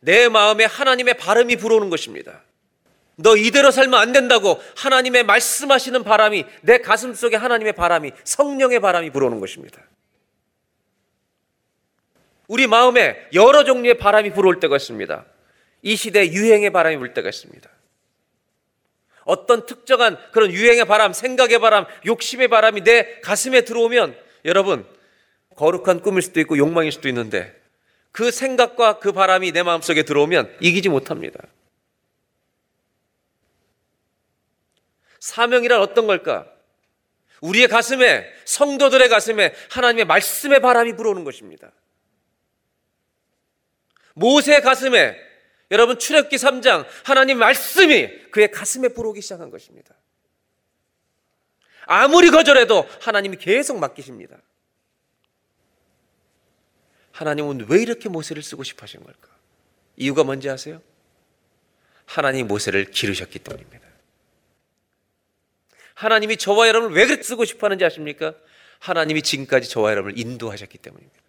내 0.00 0.28
마음에 0.28 0.64
하나님의 0.64 1.14
바람이 1.14 1.56
불어오는 1.56 1.90
것입니다. 1.90 2.42
너 3.16 3.36
이대로 3.36 3.70
살면 3.70 3.98
안 3.98 4.12
된다고 4.12 4.60
하나님의 4.76 5.24
말씀하시는 5.24 6.04
바람이 6.04 6.44
내 6.62 6.78
가슴 6.78 7.14
속에 7.14 7.36
하나님의 7.36 7.72
바람이 7.74 8.12
성령의 8.24 8.80
바람이 8.80 9.10
불어오는 9.10 9.40
것입니다. 9.40 9.82
우리 12.48 12.66
마음에 12.66 13.16
여러 13.32 13.64
종류의 13.64 13.98
바람이 13.98 14.32
불어올 14.32 14.60
때가 14.60 14.76
있습니다. 14.76 15.24
이 15.82 15.96
시대 15.96 16.30
유행의 16.30 16.70
바람이 16.70 16.96
불 16.98 17.14
때가 17.14 17.28
있습니다. 17.28 17.70
어떤 19.24 19.66
특정한 19.66 20.18
그런 20.32 20.50
유행의 20.50 20.86
바람, 20.86 21.12
생각의 21.12 21.60
바람, 21.60 21.86
욕심의 22.06 22.48
바람이 22.48 22.82
내 22.82 23.20
가슴에 23.20 23.62
들어오면 23.62 24.16
여러분 24.44 24.86
거룩한 25.56 26.00
꿈일 26.00 26.22
수도 26.22 26.40
있고 26.40 26.56
욕망일 26.58 26.90
수도 26.90 27.08
있는데 27.08 27.58
그 28.12 28.30
생각과 28.30 28.98
그 28.98 29.12
바람이 29.12 29.52
내 29.52 29.62
마음속에 29.62 30.02
들어오면 30.02 30.56
이기지 30.60 30.88
못합니다. 30.88 31.40
사명이란 35.20 35.80
어떤 35.80 36.06
걸까? 36.06 36.50
우리의 37.40 37.68
가슴에 37.68 38.26
성도들의 38.44 39.08
가슴에 39.08 39.54
하나님의 39.70 40.06
말씀의 40.06 40.60
바람이 40.60 40.96
불어오는 40.96 41.24
것입니다. 41.24 41.70
모세의 44.14 44.60
가슴에 44.62 45.29
여러분 45.70 45.98
출애굽기 45.98 46.36
3장 46.36 46.86
하나님 47.04 47.38
말씀이 47.38 48.30
그의 48.30 48.50
가슴에 48.50 48.88
불어오기 48.88 49.20
시작한 49.20 49.50
것입니다. 49.50 49.94
아무리 51.86 52.30
거절해도 52.30 52.88
하나님이 53.00 53.36
계속 53.36 53.78
맡기십니다. 53.78 54.36
하나님은 57.12 57.66
왜 57.68 57.82
이렇게 57.82 58.08
모세를 58.08 58.42
쓰고 58.42 58.62
싶어 58.62 58.82
하신 58.82 59.02
걸까? 59.02 59.28
이유가 59.96 60.24
뭔지 60.24 60.48
아세요? 60.48 60.80
하나님이 62.06 62.44
모세를 62.44 62.86
기르셨기 62.90 63.38
때문입니다. 63.40 63.86
하나님이 65.94 66.36
저와 66.38 66.66
여러분을 66.68 66.96
왜 66.96 67.06
그렇게 67.06 67.22
쓰고 67.22 67.44
싶어 67.44 67.66
하는지 67.66 67.84
아십니까? 67.84 68.34
하나님이 68.78 69.22
지금까지 69.22 69.68
저와 69.68 69.90
여러분을 69.90 70.18
인도하셨기 70.18 70.78
때문입니다. 70.78 71.20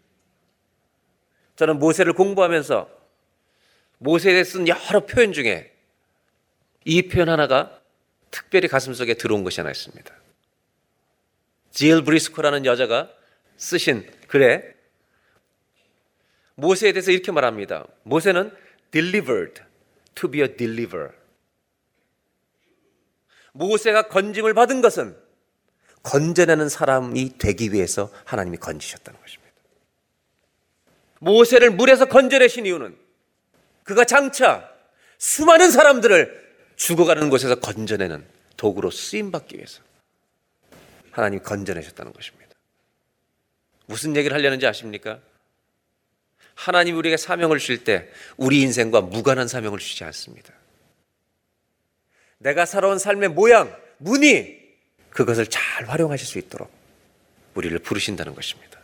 저는 1.58 1.78
모세를 1.80 2.14
공부하면서 2.14 3.01
모세에 4.04 4.44
쓴 4.44 4.68
여러 4.68 5.06
표현 5.06 5.32
중에 5.32 5.72
이 6.86 7.04
표현 7.04 7.30
하나가 7.30 7.80
특별히 8.32 8.68
가슴속에 8.68 9.14
들어온 9.14 9.44
것이 9.44 9.60
하나 9.60 9.70
있습니다. 9.70 10.12
지엘 11.70 12.04
브리스코라는 12.04 12.66
여자가 12.66 13.12
쓰신 13.58 14.10
글에 14.28 14.74
모세에 16.56 16.94
대해서 16.94 17.12
이렇게 17.12 17.32
말합니다. 17.32 17.86
모세는 18.02 18.52
delivered 18.90 19.62
to 20.16 20.32
be 20.32 20.42
a 20.42 20.58
deliverer. 20.58 21.14
모세가 23.52 24.08
건짐을 24.08 24.56
받은 24.56 24.82
것은 24.82 25.16
건져내는 26.02 26.70
사람이 26.70 27.38
되기 27.38 27.72
위해서 27.72 28.12
하나님이 28.26 28.58
건지셨다는 28.58 29.20
것입니다. 29.22 29.54
모세를 31.20 31.70
물에서 31.70 32.06
건져내신 32.06 32.66
이유는 32.66 33.01
그가 33.92 34.06
장차 34.06 34.70
수많은 35.18 35.70
사람들을 35.70 36.56
죽어가는 36.78 37.30
곳에서 37.30 37.56
건져내는 37.56 38.26
도구로 38.56 38.90
쓰임받기 38.90 39.58
위해서 39.58 39.82
하나님이 41.12 41.44
건져내셨다는 41.44 42.14
것입니다. 42.14 42.56
무슨 43.88 44.16
얘기를 44.16 44.36
하려는지 44.36 44.66
아십니까? 44.66 45.20
하나님 46.56 46.98
우리에게 46.98 47.18
사명을 47.18 47.60
주실 47.60 47.84
때 47.84 48.10
우리 48.38 48.62
인생과 48.62 49.02
무관한 49.02 49.50
사명을 49.50 49.78
주지 49.80 50.06
않습니다. 50.06 50.54
내가 52.38 52.66
살아온 52.66 52.98
삶의 52.98 53.30
모양, 53.30 53.76
무늬, 53.98 54.58
그것을 55.10 55.48
잘 55.48 55.90
활용하실 55.90 56.26
수 56.26 56.40
있도록 56.40 56.72
우리를 57.56 57.78
부르신다는 57.80 58.36
것입니다. 58.36 58.80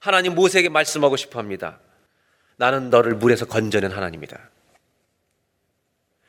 하나님 0.00 0.34
모세에게 0.34 0.68
말씀하고 0.68 1.16
싶어 1.16 1.38
합니다. 1.38 1.80
나는 2.56 2.90
너를 2.90 3.14
물에서 3.14 3.46
건져낸 3.46 3.90
하나님이다. 3.90 4.50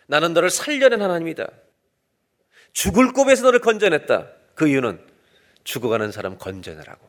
나는 0.08 0.34
너를 0.34 0.50
살려낸 0.50 1.02
하나님이다. 1.02 1.48
죽을 2.74 3.14
곱에서 3.14 3.44
너를 3.44 3.60
건져냈다. 3.60 4.30
그 4.56 4.68
이유는 4.68 5.06
죽어가는 5.64 6.12
사람 6.12 6.38
건져내라고. 6.38 7.08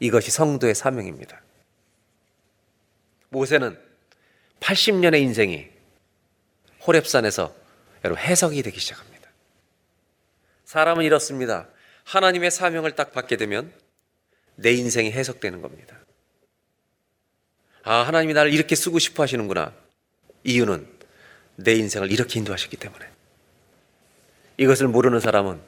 이것이 0.00 0.30
성도의 0.30 0.74
사명입니다. 0.74 1.40
모세는 3.28 3.78
80년의 4.60 5.22
인생이 5.22 5.70
호랩산에서 6.80 7.52
여러분 8.04 8.22
해석이 8.22 8.62
되기 8.62 8.80
시작합니다. 8.80 9.30
사람은 10.64 11.04
이렇습니다. 11.04 11.68
하나님의 12.04 12.50
사명을 12.50 12.96
딱 12.96 13.12
받게 13.12 13.36
되면 13.36 13.72
내 14.56 14.72
인생이 14.72 15.12
해석되는 15.12 15.62
겁니다. 15.62 16.01
아, 17.84 17.94
하나님이 18.02 18.32
나를 18.32 18.52
이렇게 18.52 18.74
쓰고 18.74 18.98
싶어 18.98 19.22
하시는구나. 19.22 19.72
이유는 20.44 20.86
내 21.56 21.74
인생을 21.74 22.10
이렇게 22.10 22.38
인도하셨기 22.38 22.76
때문에. 22.76 23.06
이것을 24.56 24.88
모르는 24.88 25.20
사람은 25.20 25.60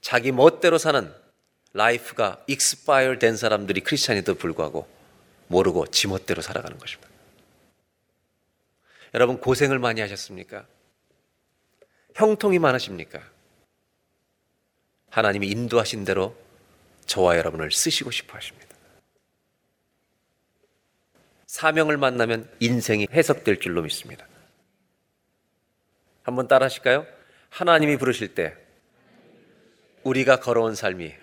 자기 0.00 0.32
멋대로 0.32 0.78
사는 0.78 1.12
life가 1.72 2.44
expire 2.46 3.18
된 3.18 3.36
사람들이 3.36 3.80
크리스찬에도 3.80 4.34
불구하고 4.34 4.88
모르고 5.48 5.86
지 5.88 6.08
멋대로 6.08 6.42
살아가는 6.42 6.78
것입니다. 6.78 7.10
여러분 9.12 9.38
고생을 9.38 9.78
많이 9.78 10.00
하셨습니까? 10.00 10.66
형통이 12.14 12.58
많으십니까? 12.58 13.20
하나님이 15.10 15.48
인도하신 15.48 16.04
대로 16.04 16.36
저와 17.06 17.36
여러분을 17.36 17.70
쓰시고 17.70 18.10
싶어 18.10 18.36
하십니다. 18.36 18.63
사명을 21.54 21.98
만나면 21.98 22.50
인생이 22.58 23.06
해석될 23.12 23.60
줄로 23.60 23.82
믿습니다. 23.82 24.26
한번 26.24 26.48
따라 26.48 26.64
하실까요? 26.64 27.06
하나님이 27.48 27.96
부르실 27.96 28.34
때 28.34 28.56
우리가 30.02 30.40
걸어온 30.40 30.74
삶이 30.74 31.14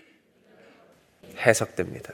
해석됩니다. 1.36 2.14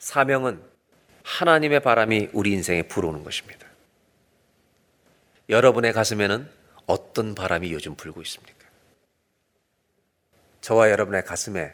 사명은 0.00 0.60
하나님의 1.22 1.78
바람이 1.78 2.30
우리 2.32 2.50
인생에 2.50 2.82
불어오는 2.82 3.22
것입니다. 3.22 3.68
여러분의 5.48 5.92
가슴에는 5.92 6.50
어떤 6.86 7.36
바람이 7.36 7.72
요즘 7.72 7.94
불고 7.94 8.20
있습니까? 8.22 8.66
저와 10.60 10.90
여러분의 10.90 11.24
가슴에 11.24 11.72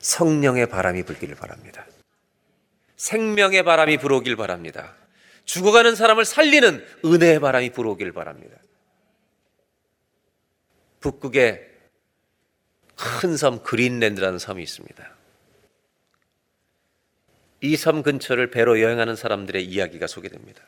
성령의 0.00 0.68
바람이 0.68 1.04
불기를 1.04 1.36
바랍니다. 1.36 1.86
생명의 3.00 3.62
바람이 3.62 3.96
불어오길 3.96 4.36
바랍니다. 4.36 4.94
죽어가는 5.46 5.94
사람을 5.96 6.26
살리는 6.26 6.84
은혜의 7.02 7.40
바람이 7.40 7.70
불어오길 7.70 8.12
바랍니다. 8.12 8.58
북극에 11.00 11.66
큰 12.96 13.38
섬 13.38 13.62
그린랜드라는 13.62 14.38
섬이 14.38 14.62
있습니다. 14.62 15.16
이 17.62 17.76
섬 17.76 18.02
근처를 18.02 18.50
배로 18.50 18.82
여행하는 18.82 19.16
사람들의 19.16 19.64
이야기가 19.64 20.06
소개됩니다. 20.06 20.62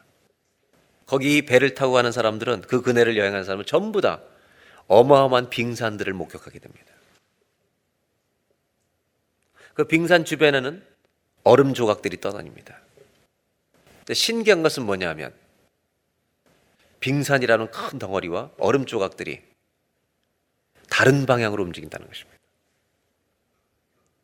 거기 1.05 1.45
배를 1.45 1.75
타고 1.75 1.93
가는 1.93 2.13
사람들은 2.13 2.63
그 2.63 2.81
그네를 2.81 3.19
여행하는 3.19 3.45
사람은 3.45 3.67
전부 3.67 4.01
다 4.01 4.23
어마어마한 4.87 5.51
빙산들을 5.51 6.11
목격하게 6.15 6.61
됩니다. 6.61 6.95
그 9.75 9.85
빙산 9.85 10.25
주변에는 10.25 10.92
얼음 11.45 11.75
조각들이 11.75 12.21
떠다닙니다. 12.21 12.79
신기한 14.13 14.63
것은 14.63 14.85
뭐냐면 14.85 15.33
빙산이라는 17.01 17.71
큰 17.71 17.99
덩어리와 17.99 18.51
얼음 18.59 18.87
조각들이 18.87 19.43
다른 20.89 21.27
방향으로 21.27 21.63
움직인다는 21.65 22.07
것입니다. 22.07 22.39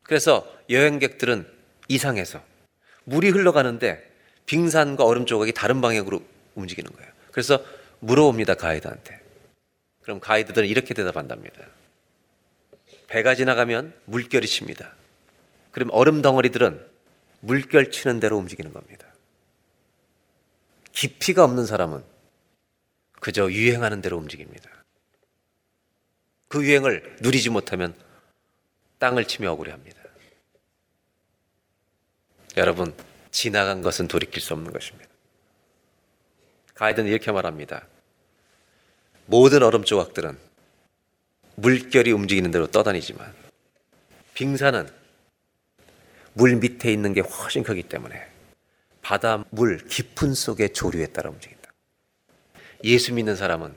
그래서 0.03 0.51
여행객들은 0.71 1.47
이상해서 1.89 2.43
물이 3.05 3.31
흘러가는데 3.31 4.11
빙산과 4.47 5.05
얼음 5.05 5.27
조각이 5.27 5.53
다른 5.53 5.81
방향으로 5.81 6.23
움직이는 6.55 6.91
거예요. 6.93 7.11
그래서 7.33 7.63
물어봅니다, 8.01 8.55
가이드한테. 8.55 9.21
그럼 10.03 10.21
가이드들은 10.21 10.67
이렇게 10.69 10.95
대답한답니다. 10.95 11.67
배가 13.09 13.35
지나가면 13.35 13.95
물결이 14.05 14.47
칩니다. 14.47 14.95
그럼 15.73 15.91
얼음 15.93 16.23
덩어리들은 16.23 16.88
물결 17.41 17.91
치는 17.91 18.21
대로 18.21 18.37
움직이는 18.37 18.73
겁니다. 18.73 19.07
깊이가 20.93 21.45
없는 21.45 21.67
사람은 21.67 22.03
그저 23.21 23.51
유행하는 23.51 24.01
대로 24.01 24.17
움직입니다. 24.17 24.71
그 26.49 26.65
유행을 26.65 27.19
누리지 27.21 27.51
못하면 27.51 27.95
땅을 28.99 29.27
치며 29.27 29.53
억울해합니다. 29.53 30.03
여러분, 32.57 32.93
지나간 33.31 33.83
것은 33.83 34.09
돌이킬 34.09 34.43
수 34.43 34.55
없는 34.55 34.73
것입니다. 34.73 35.09
가이드는 36.75 37.09
이렇게 37.09 37.31
말합니다. 37.31 37.87
모든 39.27 39.63
얼음 39.63 39.85
조각들은 39.85 40.39
물결이 41.57 42.13
움직이는 42.13 42.51
대로 42.51 42.67
떠다니지만 42.67 43.35
빙산은 44.35 44.98
물 46.39 46.55
밑에 46.55 46.93
있는 46.93 47.13
게 47.15 47.21
훨씬 47.21 47.65
크기 47.65 47.83
때문에 47.83 48.15
바다 49.03 49.45
물 49.51 49.79
깊은 49.79 50.35
속의 50.35 50.73
조류에 50.73 51.07
따라 51.07 51.31
움직인다. 51.31 51.73
예수 52.85 53.13
믿는 53.13 53.35
사람은 53.35 53.75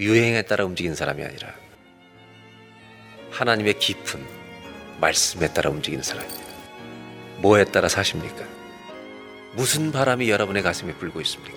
유행에 0.00 0.42
따라 0.42 0.64
움직이는 0.64 0.96
사람이 0.96 1.22
아니라 1.22 1.54
하나님의 3.30 3.78
깊은 3.78 4.20
말씀에 5.00 5.52
따라 5.52 5.70
움직이는 5.70 6.02
사람입니다. 6.02 6.42
뭐에 7.40 7.66
따라 7.66 7.88
사십니까? 7.88 8.44
무슨 9.54 9.92
바람이 9.92 10.28
여러분의 10.28 10.64
가슴에 10.64 10.94
불고 10.94 11.20
있습니까? 11.20 11.56